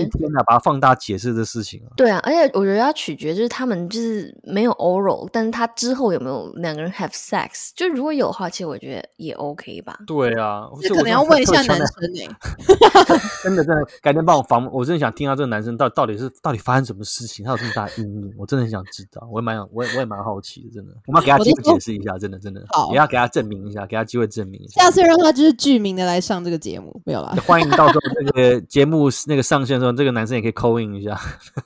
[0.05, 1.89] 天呢、把它放大解释这事情啊？
[1.95, 7.71] 对啊，而且我觉得要取决就是他们就是没有 oral，但是他之后有没有两个人 have sex？
[7.75, 9.97] 就如果有的话，其实我觉得也 OK 吧。
[10.05, 11.87] 对啊，这可能要问一下男生
[12.19, 12.27] 哎、
[13.43, 24.81] 真的真的，改天帮我防，我真的想听到这个男生到到底是到底发生什么事情，他有这么大的阴影，我真的很想知道，我也蛮想，我也我也蛮好奇的，真的，我们要给他机会解释一下，真的真的好，也要给他证明一下，给他机会证明一下。
[24.83, 27.35] 下次让他就是具名的来上这个节目，没有啦。
[27.45, 31.19] 欢迎到时候这个 节目那个上线的时候，这个男生也可以扣印一下。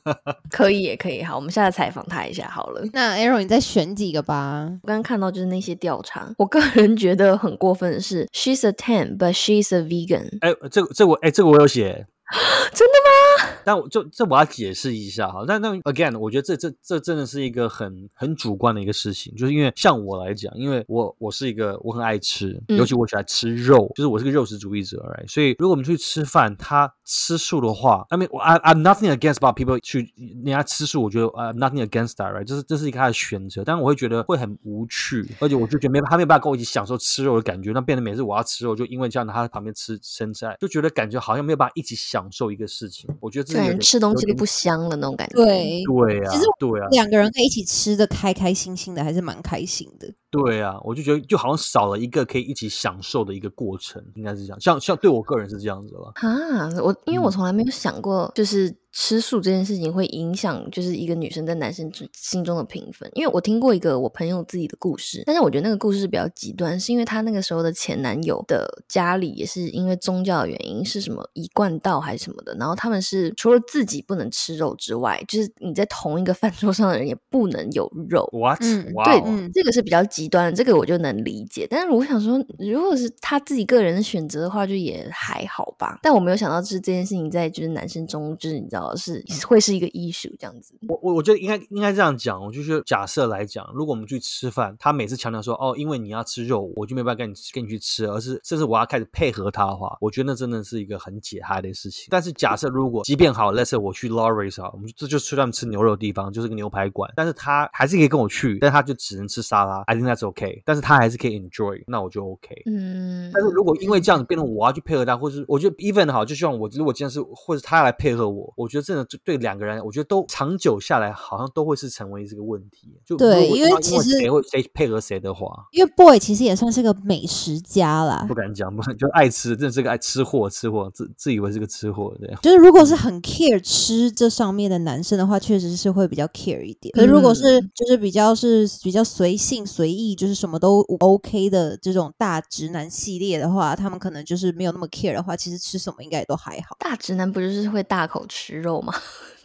[0.49, 2.81] 可以也可以，好，我们下次采访他一下好了。
[2.93, 4.67] 那 Arrow，你再选几个吧。
[4.83, 12.05] 我刚刚看到就是那些调查，我个人觉得很过分的是，she's a ten but she's a vegan，哎，这个这个我哎，这个我有写，
[12.73, 13.55] 真的吗？
[13.63, 15.45] 但我就这我要解释一下哈。
[15.47, 25.31] 但那 again，我觉得这这这真的是一个很很主观的一个事情，就是因为像我来讲，因为我我是一个我很爱吃，嗯尤其我喜欢吃肉，就是我是个肉食主义者，right？
[25.31, 32.43] 所以如果我们去吃饭，他吃素的话，I mean I I'm nothing against about people 去人家吃素，我觉得 I'm nothing against that，right？
[32.43, 43.09] 这是这是一个他的选择，但我会觉得会很无趣，而且我就觉得没他没有办法跟我一起享受吃肉的感觉，那变得每次我要吃肉，就因为这样他在旁边吃生菜，就觉得感觉好像没有办法一起享受一个事情。
[43.19, 50.07] 我觉得这是有点感觉吃东西都不香了那种感觉。，对，对啊，其实对啊，两个人可以一起吃的开开心心的，还是蛮开心的。
[50.43, 54.59] 对啊，我就觉得就好像少了一个可以一起享受的一个过程，应该是这样。
[54.59, 56.11] 像像对我个人是这样子了。
[56.15, 63.09] 啊，我因为我嗯从来没有想过，就是吃素这件事情会影响就是一个女生在男生之心中的评分。
[63.13, 78.27] 因为我听过一个我朋友自己的故事，但是我觉得那个故事是比较极端，是因为她那个时候的前男友的家里也是因为宗教的原因，是什么一贯道还是什么的，然后他们是除了自己不能吃肉之外，就是你在同一个饭桌上的人也不能有肉。
[78.31, 78.61] What？
[78.61, 81.67] 嗯对这个是比较极极端，这个我就能理解。
[81.69, 85.99] 但是我想说，如果是他自己个人的选择的话，就也还好吧。
[86.01, 90.73] 但我没有想到，就是这件事情在就是男生中，就是你知道是会是一个异数这样子。
[90.87, 102.07] 我我我觉得应该应该这样讲，我就是假设来讲，如果我们去吃饭，他每次强调说哦，因为你要吃肉，我就没办法跟你跟你去吃，而是甚至我要开始配合他的话，我觉得那真的是一个很解嗨的事情。
[102.09, 112.55] 但是假设如果即便好，let's say 我去 Lawrence 啊，我们这就是他们吃牛肉的地方，就是个牛排馆，但是他还是可以跟我去，但他就只能吃沙拉，I think that's okay，但是他还是可以 enjoy，那我就 OK。
[112.65, 122.97] 嗯，但是如果因为这样子变成我要去配合他，或是我觉得 even 好，就希望我如果今天是或者他来配合我，我觉得真的就对两个人，我觉得都长久下来好像都会是成为这个问题。
[123.05, 132.39] 就对因为其实谁会谁配合谁的话，因为 boy 其实也算是个美食家啦不，敢讲，不就爱吃，真的是个爱吃货，吃货自自以为是个吃货这样。
[132.41, 136.91] 就是如果是很 care 吃这上面的男生的话，确实是会比较 care 一点。
[136.93, 146.75] 可是如果是就是比较是比较随性随意，就是什么都 OK 的这种大直男系列的话，他们可能就是没有那么 care 的话，其实吃什么应该也都还好。
[146.79, 148.93] 大直男不就是会大口吃肉吗？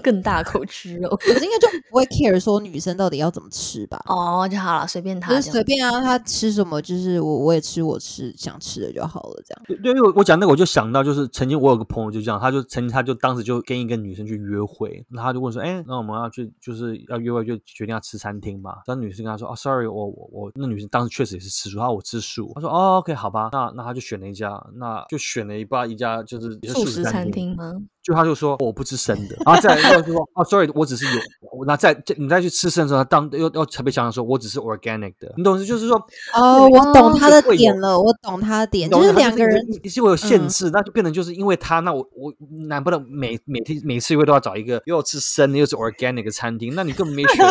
[0.01, 4.03] 更大口吃肉可是应该就不会 care 说女生到底要怎么吃吧？
[4.07, 5.49] 哦就好了，随便他就这样子。
[5.49, 9.63] 是随便啊，他吃什么就是我我也吃我吃想吃的就好了，这样。
[9.67, 18.73] 对，对因为我我讲那个我就想到，就是曾经我有个朋友就这样，他就曾经他就当时就跟一个女生去约会，那他就问说，哎，那我们要去就是要约会就决定要吃餐厅嘛？
[18.87, 27.75] 然后女生跟他说，哦，sorry，我我我那女生当时确实也是吃素，她说我吃素，他说哦，OK，好吧，那那他就选了一家，那就选了一家一家就是素食餐厅吗？
[28.03, 31.21] 就他就说、哦我不吃生的，然后再来又就说哦，sorry，我只是有，
[31.53, 35.97] 我那再你再去吃生的时候，他当又又特别强调说我只是 organic 的，你懂是就是说
[36.35, 42.33] 哦，我懂他的点了，我懂他的点，就是两个人你是会有限嗯制，那就变成就是因为他，那我我
[42.69, 47.45] 难不能每每天每次约会都要找一个又吃生的又是 organic 的餐厅，那你根本没选择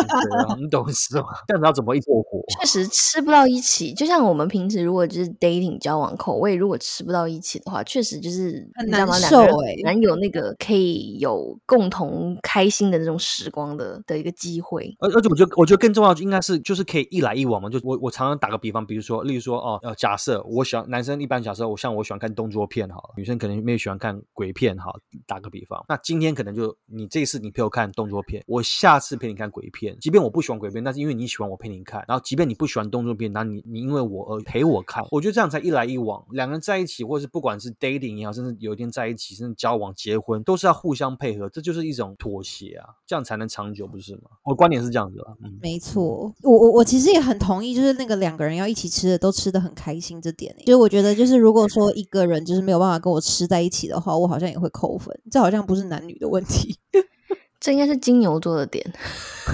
[0.48, 1.24] 啊，你懂是吗？
[1.46, 2.40] 这样子要怎么一过活？
[2.58, 8.68] 确实吃不到一起，就像我们平时如果就是 dating 交往口味，如果吃不到一起的话，确实就是？
[8.88, 14.94] 难受欸很难有那个呃可以有共同开心的那种时光的的一个机会。
[14.98, 17.68] 而而且我觉得，我觉得更重要应该是就是可以一来一往嘛。
[17.68, 44.22] 就我我常常打个比方，比如说，例如说哦，呃，假设我喜欢男生一般假设我像我喜欢看动作片好，女生可能没有喜欢看鬼片好，打个比方，那今天可能就你这次你陪我看动作片，我下次陪你看鬼片，即便我不喜欢鬼片，但是因为你喜欢我陪你看，然后即便你不喜欢动作片，那你你因为我而陪我看，我觉得这样才一来一往，两个人在一起，或是不管是 dating 也好，甚至有一天在一起，甚至交往、结婚，都是要互相配合，这就是一种妥协啊，这样才能长久，不是吗？
[44.44, 50.64] 我观点是这样子啊，嗯，没错，我我我其实也很同意，就是那个两个人要一起吃的都吃的很开心这点、欸。
[50.64, 55.18] 就是我觉得，就是如果说一个人就是没有办法跟我吃在一起的话，我好像也会扣分。
[55.30, 56.76] 这好像不是男女的问题。
[57.60, 58.82] 这应该是金牛座的点，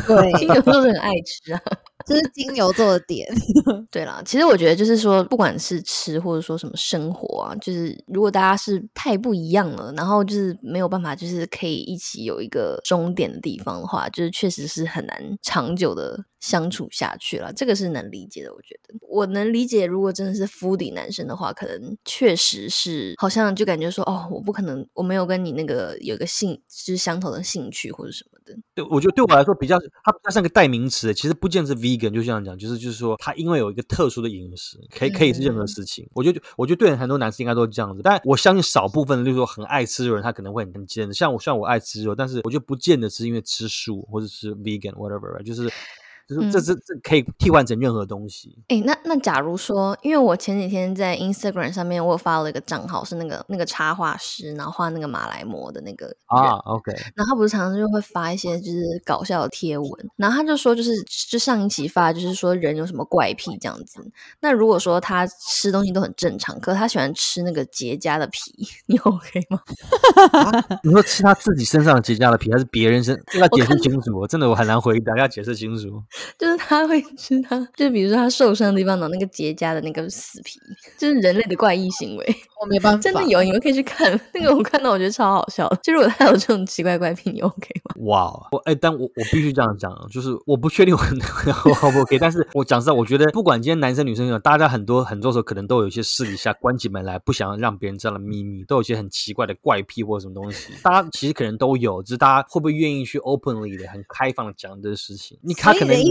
[0.07, 1.61] 对， 金牛座是很爱吃啊。
[2.07, 3.27] 这是金牛座的点。
[3.91, 17.53] 对啦，其实我觉得就是说，不管是吃或者说什么生活啊，就是如果大家是太不一样了，然后就是没有办法，就是可以一起有一个终点的地方的话，就是确实是很难长久的相处下去了。
[17.53, 19.85] 这个是能理解的，我觉得我能理解。
[19.87, 28.57] 如果真的是肤底男生的话，可能确实是好像就感觉说，哦，我不可能，我没有跟你那个有一个兴，就是相同的兴趣或者什么的。
[28.75, 36.09] 对，我觉得对我来说比较，它比较像个代名词，其实不见是 vegan，就这样讲，就是就是说，它因为有一个特殊的饮食，可以可以是任何事情。
[36.15, 41.13] 我觉得，我觉得对很多男生应该都是这样子，但我相信少部分，就是说很爱吃的人，他可能会很很坚持。
[41.13, 45.69] 像我，像我爱吃肉，但是我觉得不见得是因为吃素或者是 vegan whatever，就是。
[46.29, 48.59] 就是这这这可以替换成任何东西。
[48.69, 56.93] 哎，那那假如说，因为我前几天在 Instagram 上面，我有发了一个账号，是那个那个插画师，然后画那个马来模的那个啊，OK。
[57.15, 60.91] 然后他不是常常就会发一些就是搞笑的贴文，然后他就说，就是
[61.31, 64.01] 就上一期发，就是说人有什么怪癖这样子。
[64.41, 69.61] 那如果说他吃东西都很正常，可是他喜欢吃那个结痂的皮， 你 OK 吗？
[70.83, 73.17] 你说吃他自己身上结痂的皮，还是别人身？
[73.39, 76.03] 要 解释清楚，真的我很难回答，要解释清楚。
[76.39, 80.59] 就是他会吃他，就比如说他受伤的地方，拿那个结痂的那个死皮，
[80.99, 82.37] 就是人类的怪异行为。
[82.61, 85.71] 我没办法，真的有，你们可以去看那个，我看到我觉得超好笑。
[85.83, 87.95] 就如果他有这种奇怪怪癖，你 OK 吗？
[88.07, 91.01] 哇，我哎，但我我必须这样讲，就是我不确定我
[91.87, 105.39] 我不 OK，但是我讲实在，我觉得不管今天男生女生，大家很多很多时候可能都有一些私底下关起门来不想让别人知道的秘密，都有一些很奇怪的怪癖或者什么东西，大家其实可能都有，只是大家会不会愿意去 openly 的、很开放的讲这个事情？
[105.43, 106.06] 你他可能。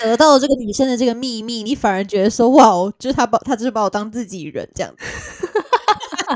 [0.00, 5.49] 得到了这个女生的这个秘密，你反而觉得说哇哦，就是他把他就是把我当自己人这样子。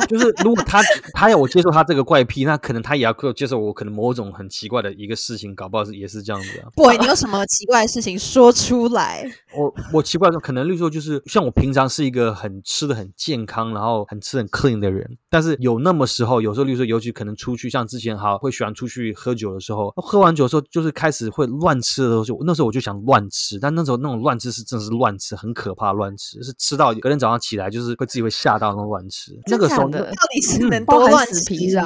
[0.09, 0.82] 就是如果他
[1.12, 6.68] 他要我接受他这个怪癖，那可能他也要接受我可能某种很奇怪的一个事情，搞不好是也是这样子啊。
[6.74, 9.24] 不，你有什么奇怪的事情说出来？
[9.57, 29.84] 我我奇怪的可能例如说就是像我平常是一个很吃的很健康，然后很吃很 clean 的人，但是有那么时候，有时候例如说尤其可能出去，像之前哈会喜欢出去喝酒的时候，喝完酒的时候就是开始会乱吃的时候，那时候我就想乱吃，但那时候那种乱吃是真的是乱吃，很可怕乱吃，是吃到隔天早上起来就是会自己会吓到那种乱吃，那个时候。
[29.91, 31.78] 到底是能多乱死皮是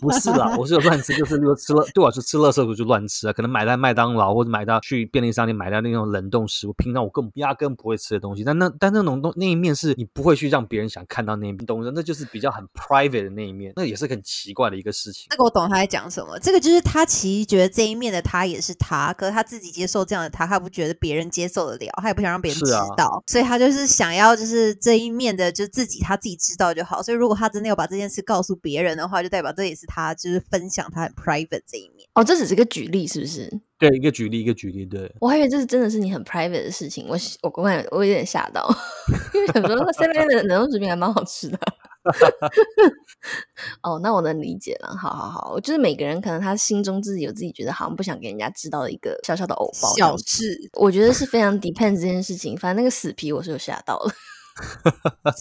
[0.00, 0.30] 不是？
[0.30, 3.32] 啦，我是有乱吃，就是如果吃了，对我是吃垃圾时候就乱吃啊。
[3.32, 8.42] 可能买到麦当劳或者买到去便利商店买到那种冷冻食物，平常我根本压根不会吃的东西。
[8.44, 15.26] 但那但那种东那一面是你不会去让别人想看到那一面东西，那就是比较很 private 的那一面，那也是很奇怪的一个事情。
[15.30, 27.02] 那个我懂他在讲什么，这个就是他其实觉得这一面的他也是他，可是他自己接受这样的他，他不觉得别人接受得了，他也不想让别人知道，所以他就是想要就是这一面的就自己他自己知道就好。
[27.02, 30.70] 所以如果他真的要把这件事告诉别人的话，就代表这也是他就是分。
[30.70, 33.50] 享他很 private 这一面哦，这只是个举例，是不是？
[33.76, 34.86] 对，一个举例，一个举例。
[34.86, 38.72] 对我还以为这是真的是你很 private 的事情，我我我感我有点吓到，
[39.34, 41.58] 因为很多 seven 的冷冻食品还蛮好吃的。
[43.82, 44.96] 哦，那我能理解了。
[44.96, 52.56] 好好好，我就是每个人可能他心中自己有自己觉得好像不想给人家知道的一个小小的偶包小事，我觉得是非常 depend 这件事情。
[52.56, 54.12] 反正那个死皮我是有吓到了。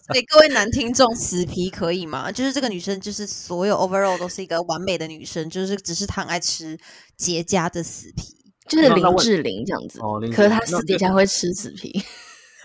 [0.05, 2.32] 所以各位男听众，死皮可以吗？
[2.32, 6.78] 就是这个女生，就是所有 overall 都是一个完美的女生，就是只是她爱吃
[7.17, 8.36] 结痂的死皮，
[8.67, 9.99] 就是林志玲这样子。
[9.99, 12.03] 哦，可是她私底下会吃死皮。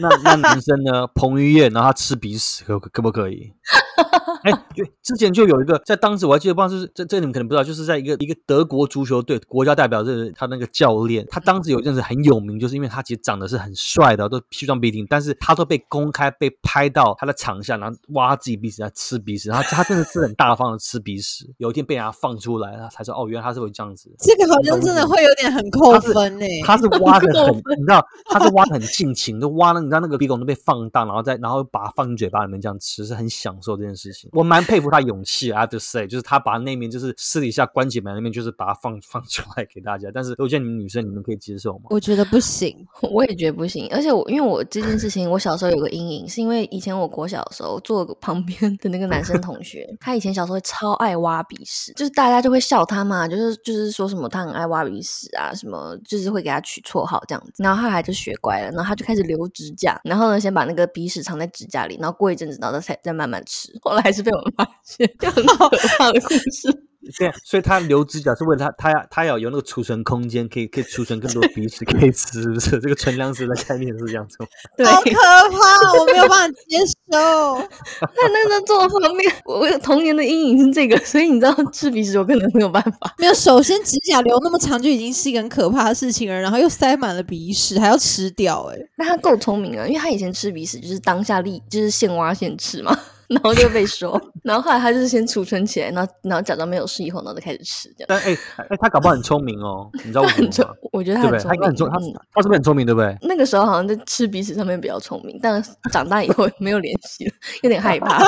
[0.01, 1.07] 那那男生呢？
[1.15, 3.53] 彭于晏，然后他吃鼻屎，可可不可以？
[4.45, 21.51] 哎，对，之前就有一个，在当时我还记得，不知道是这这你们可能不知道，就是在一个一个德国足球队国家代表队，他那个教练，他当时有一阵子很有名，就是因为他其实长得是很帅的，都西装笔挺，但是他都被公开被拍到他的场下，然后挖自己鼻屎在吃鼻屎，然后他真的是很大方的吃鼻屎。
[21.57, 24.15] 有一天被人家放出来他，才说哦，原来他是会这样子。
[24.19, 26.45] 这个好像真的会有点很扣分呢。
[26.65, 29.81] 他是挖的很，你知道，他是挖的很尽情，都挖了。
[29.81, 34.31] 你知道那个鼻孔都被放大，然后再然后把它放进嘴巴里面这样吃，是很享受这件事情。
[34.35, 40.11] 我蛮佩服他勇气，I have to say，就是他把那面就是私底下关起门那面，就是把它放放出来给大家。
[40.13, 41.85] 但是，我觉得你们女生你们可以接受吗？
[41.91, 43.89] 我觉得不行，我也觉得不行。
[43.93, 57.63] 而且我因为我这件事情，我小时候有个阴影，是因为以前我国小的时候坐旁边的那个男生同学，他以前小时候超爱挖鼻屎，就是大家就会笑他嘛，就是就是说什么他很爱挖鼻屎啊，什么就是会给他取绰号这样子。
[57.63, 63.73] 然后他还就学乖了，然后他就开始留指甲，然后呢先把那个鼻屎藏在指甲里，然后过一阵子，然后再再慢慢吃。
[63.83, 65.69] 后来是被我们发现，就 很可
[65.99, 66.69] 怕的故事。
[67.19, 72.81] 对，所以他留指甲是为了他，他要他要有那个储存空间，可以可以储存更多鼻屎可以吃，是不是？
[72.81, 74.47] 这个存粮食的概念是这样子吗？
[74.75, 76.79] 对，好可怕，我没有办法接
[77.13, 77.59] 受。
[78.01, 83.15] 那那个做方面，我有童年的阴影是这个，所以你知道吃鼻屎我可能没有办法。
[83.19, 92.99] 没有，首先指甲留那么长就已经是一个很可怕的事情了，然后又塞满了鼻屎，还要吃掉，哎，那他够聪明啊，因为他以前吃鼻屎就是当下立就是现挖现吃嘛。
[93.29, 98.07] 然后就被说， 然后后来他就是先储存起来，然后然后假装没有事，以后然后再开始吃这样。
[98.09, 98.37] 但哎
[98.69, 100.75] 哎，他搞不好很聪明哦，你知道 为什么吗？
[100.93, 101.99] 我觉得他很聪明，他很聪，他
[102.35, 102.85] 他是不是很聪明？
[102.87, 103.17] 对不对？
[103.23, 108.25] 那个时候好像在吃鼻屎上面比较聪明，但长大以后没有联系了， 有点害怕。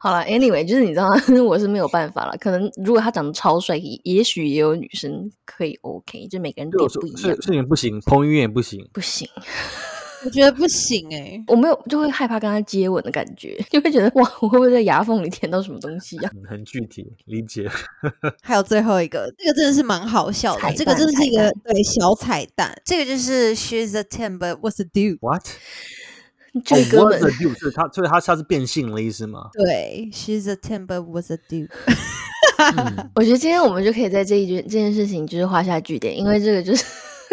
[0.00, 1.08] 好了，anyway，就是你知道，
[1.44, 2.36] 我是没有办法了。
[2.38, 7.36] 可能如果他长得超帅，也许也有女生可以 OK，就每个人点不一样。
[7.42, 9.28] 是你不行，彭于晏也不行，不行。
[10.24, 16.30] 我觉得不行哎，我没有就会害怕跟他接吻的感觉，就会觉得哇，我会不会在牙缝里舔到什么东西呀？
[16.48, 17.70] 很具体理解。
[18.42, 22.76] 还有最后一个，这个真的是蛮好笑的，这个真的是一个对小彩蛋。
[22.84, 25.46] 这个就是 She's a ten, but what's a dude？What？
[26.64, 27.58] 这个 What's a dude？
[27.58, 29.48] 是他，所以他下次变性了意思吗？
[29.54, 31.70] 对，She's a ten, but what's a dude？
[33.14, 36.84] 我觉得今天我们就可以在这一件这件事情就是画下句点，因为这个就是。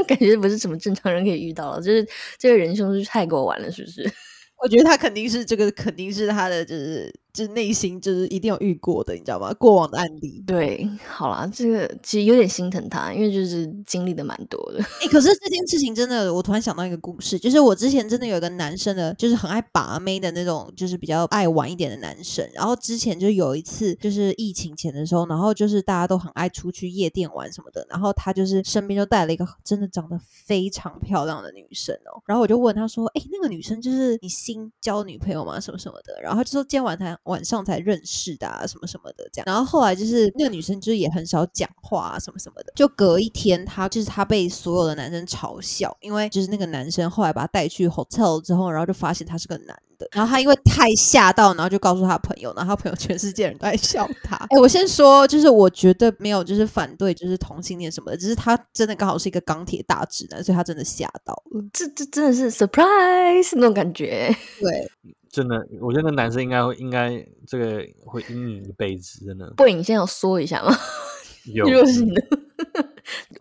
[0.06, 4.04] 感觉不是什么正常人可以遇到了，就是这个人生是太过玩了，是不是？
[4.64, 7.14] 我觉得他肯定是这个，肯定是他的，就是。
[7.38, 9.54] 就是内心就是一定有遇过的，你知道吗？
[9.60, 10.44] 过往的案例。
[10.48, 14.80] 对，好啦，这个其实有点心疼他，因为就是经历的蛮多的。
[14.82, 22.44] 哎，可是这件事情真的，我突然想到一个故事，就是我之前真的有一个男生的，就是很爱把妹的那种，就是比较爱玩一点的男生。
[22.56, 32.18] 然后之前就有一次，就是疫情前的时候，然后就是大家都很爱出去夜店玩什么的，然后他就是身边就带了一个真的长得非常漂亮的女生哦。
[32.26, 35.60] 然后我就问他说：“哎，那个女生就是你新交女朋友吗？
[35.60, 37.08] 什么什么的？”然后就说今天晚上。
[37.28, 42.74] 晚上才认识的啊，什么什么的这样，然后后来就是那个女生就是也很少讲话啊，什么什么的。
[42.76, 54.36] 就隔一天，她就是她被所有的男生嘲笑，因为就是那个男生后来把她带去 hotel 之后，然后就发现她是个男的，然后他因为太吓到，然后就告诉他朋友，然后他朋友全世界人都在笑他。
[54.50, 61.64] 哎，我先说，就是我绝对没有就是反对就是同性恋什么的，只是他真的刚好是一个钢铁大直男，所以他真的吓到了。
[61.74, 64.92] 这这真的是 surprise 那种感觉，对。
[65.38, 69.54] 真的，我觉得那男生应该会，应该这个会阴影一辈子，真的。
[69.56, 70.76] 不，你先要说一下吗？
[71.54, 72.24] 有， 若是你的？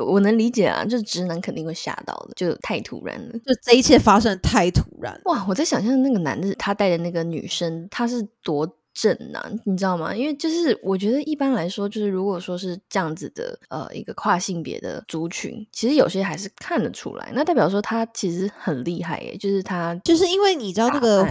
[0.05, 5.19] 我能理解啊，就是直男肯定会吓到的，就太突然了，就这一切发生的太突然。
[5.25, 10.15] 哇，我在想象那个男的，他带的那个女生，他是多正啊，你知道吗？
[10.15, 21.27] 因为就是我觉得一般来说，就是如果说是这样子的，呃，一个跨性别的族群，其实有些还是看得出来，那代表说他其实很厉害耶，就是他就是因为你知道那个。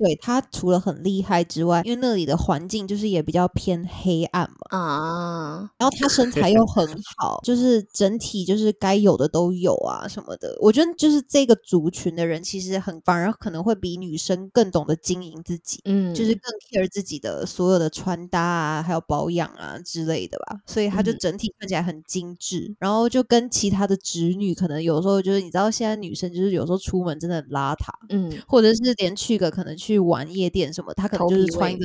[0.00, 6.88] 对他除了很厉害之外，因为那里的环境就是也比较偏黑暗嘛啊，然后他身材又很
[7.18, 10.56] 好，就是整体就是该有的都有啊什么的。
[10.58, 20.60] 我觉得就是这个族群的人其实很反而可能会比女生更懂得经营自己，嗯，就是更 care 自己的所有的穿搭啊，还有保养啊之类的吧。
[20.64, 29.89] 所以他就整体看起来很精致，然后就跟其他的侄女可能有时候就是你知道现在女生就是有时候出门真的很邋遢，嗯，或者是连去个可能去。
[29.90, 31.84] 去玩夜店什么，他可能就是穿一个。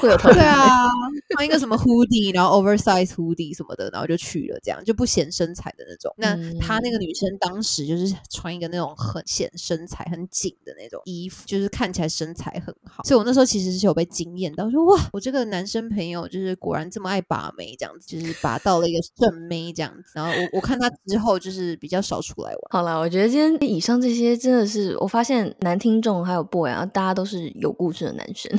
[0.00, 0.88] 会有对啊，
[1.30, 6.12] 穿一个什么 hoodie，然后 oversize hoodie 什么的，然后就去了，这样就不显身材的那种。
[6.18, 13.02] 那他那个女生当时就是穿一个那种很显身材、很紧的那种衣服，就是看起来身材很好。
[13.04, 20.12] 所以我那时候其实是有被惊艳到，说哇，我这个男生朋友就是果然这么爱把妹，这样子就是把到了一个正妹这样子。
[20.14, 22.60] 然后我我看他之后就是比较少出来玩。
[22.70, 28.50] 好了，我觉得今天以上这些真的是我发现男听众还有 boy 啊，大家都是有故事的男生。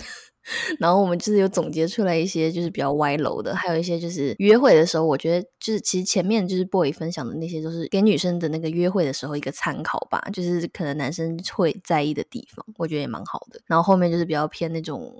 [0.79, 13.59] 然后我们就是有总结出来一些就是比较歪楼的，还有一些就是约会的时候，我觉得就是其实前面就是 boy 分享的那些，都是给女生的那个约会的时候一个参考吧，就是可能男生会在意的地方，我觉得也蛮好的。
[13.65, 15.13] 然后后面就是比较偏那种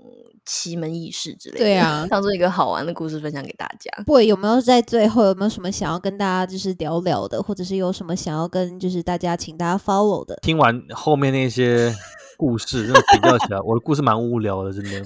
[0.44, 3.90] 奇门异事之类的，对啊，当做一个好玩的故事分享给大家。
[4.04, 10.38] boy 有没有在最后有没有什么想要跟大家就是聊聊的，或者是有什么想要跟就是大家请大家 follow 的？
[10.42, 11.94] 听完后面那些。
[12.38, 14.90] 故事，真的比较起来，我的故事蛮无聊的，真的，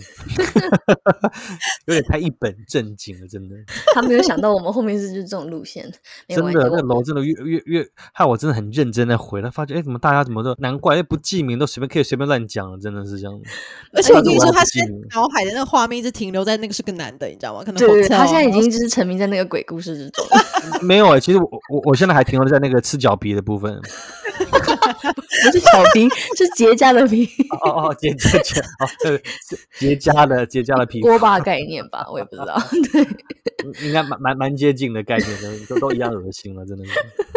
[1.86, 3.56] 有点太一本正经了，真的。
[3.94, 5.90] 他没有想到我们后面是就是这种路线，
[6.28, 13.34] 没真的，那楼真的越越越害我真的很认真的回来，发觉哎，怎么大家怎么都难怪哎不记名都随便可以随便乱讲了，真的是这样。
[13.94, 17.60] 而且我跟你说，哎他现在脑海的那个画面一直停留在那个是个男的，你知道吗？
[17.64, 20.22] 可能对对，他现在已经就是沉迷在那个鬼故事之中。
[20.82, 23.80] 没有哎、其实我我我现在还停留在那个赤脚皮的部分。
[25.12, 27.28] 不是小皮， 是结痂的皮，
[27.64, 32.60] 哦哦，结结结，哦，对，是结痂的结痂的皮肤，锅巴概念吧，我也不知道。
[32.92, 33.06] 对，
[33.86, 36.92] 应该蛮蛮蛮接近的概念的，都都一样恶心了，真的是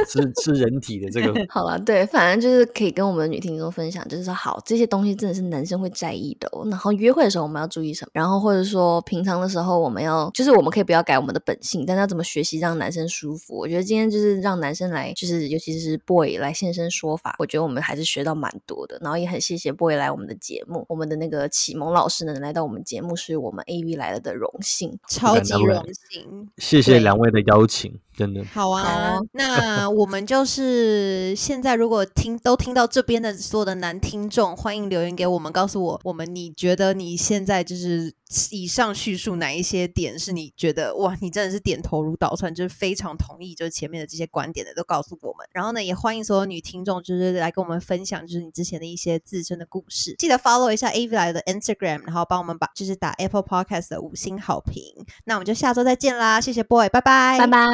[0.07, 6.65] 吃吃人体的这个 好了，对，反正就是可以跟我们的女听众分享，就是说，好，这些东西真的是男生会在意的、哦。
[6.69, 8.11] 然后约会的时候我们要注意什么？
[8.13, 13.57] 然后或者说平常的时候我们要，就是我们可以不要改我们的本性，但是要怎么学习让男生舒服？
[13.57, 18.97] 我觉得今天就是让男生来，就是尤其是 boy 来现身说法，我觉得我们还是学到蛮多的。
[19.01, 24.97] 然后也很谢谢 boy 来我们的节目，我们的那个启蒙老师能来到我们节目，是我们 AV 来了的荣幸。
[25.07, 26.49] 超级荣幸。
[26.57, 28.43] 谢谢两位的邀请，真的。
[28.45, 38.13] 好啊，好那我们就是现在，如果听都听到这边的所有的男听众，欢迎留言给我们，告诉我我们你觉得你现在就是
[38.51, 45.47] 以上叙述哪一些点是你觉得哇，你真的是点头如捣蒜，就是非常同意，就是前面的这些观点的都告诉我们。
[45.53, 50.13] 然后呢，也欢迎所有女听众就是来跟我们分享，就是你之前的一些自身的故事。
[50.19, 54.83] 记得 follow 一下 A V 来的 Instagram，然后帮我们把就是打 Apple Podcast 的五星好评。
[55.23, 57.69] 那我们就下周再见啦，谢谢 boy，拜拜，拜拜，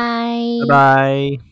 [0.68, 1.51] 拜拜。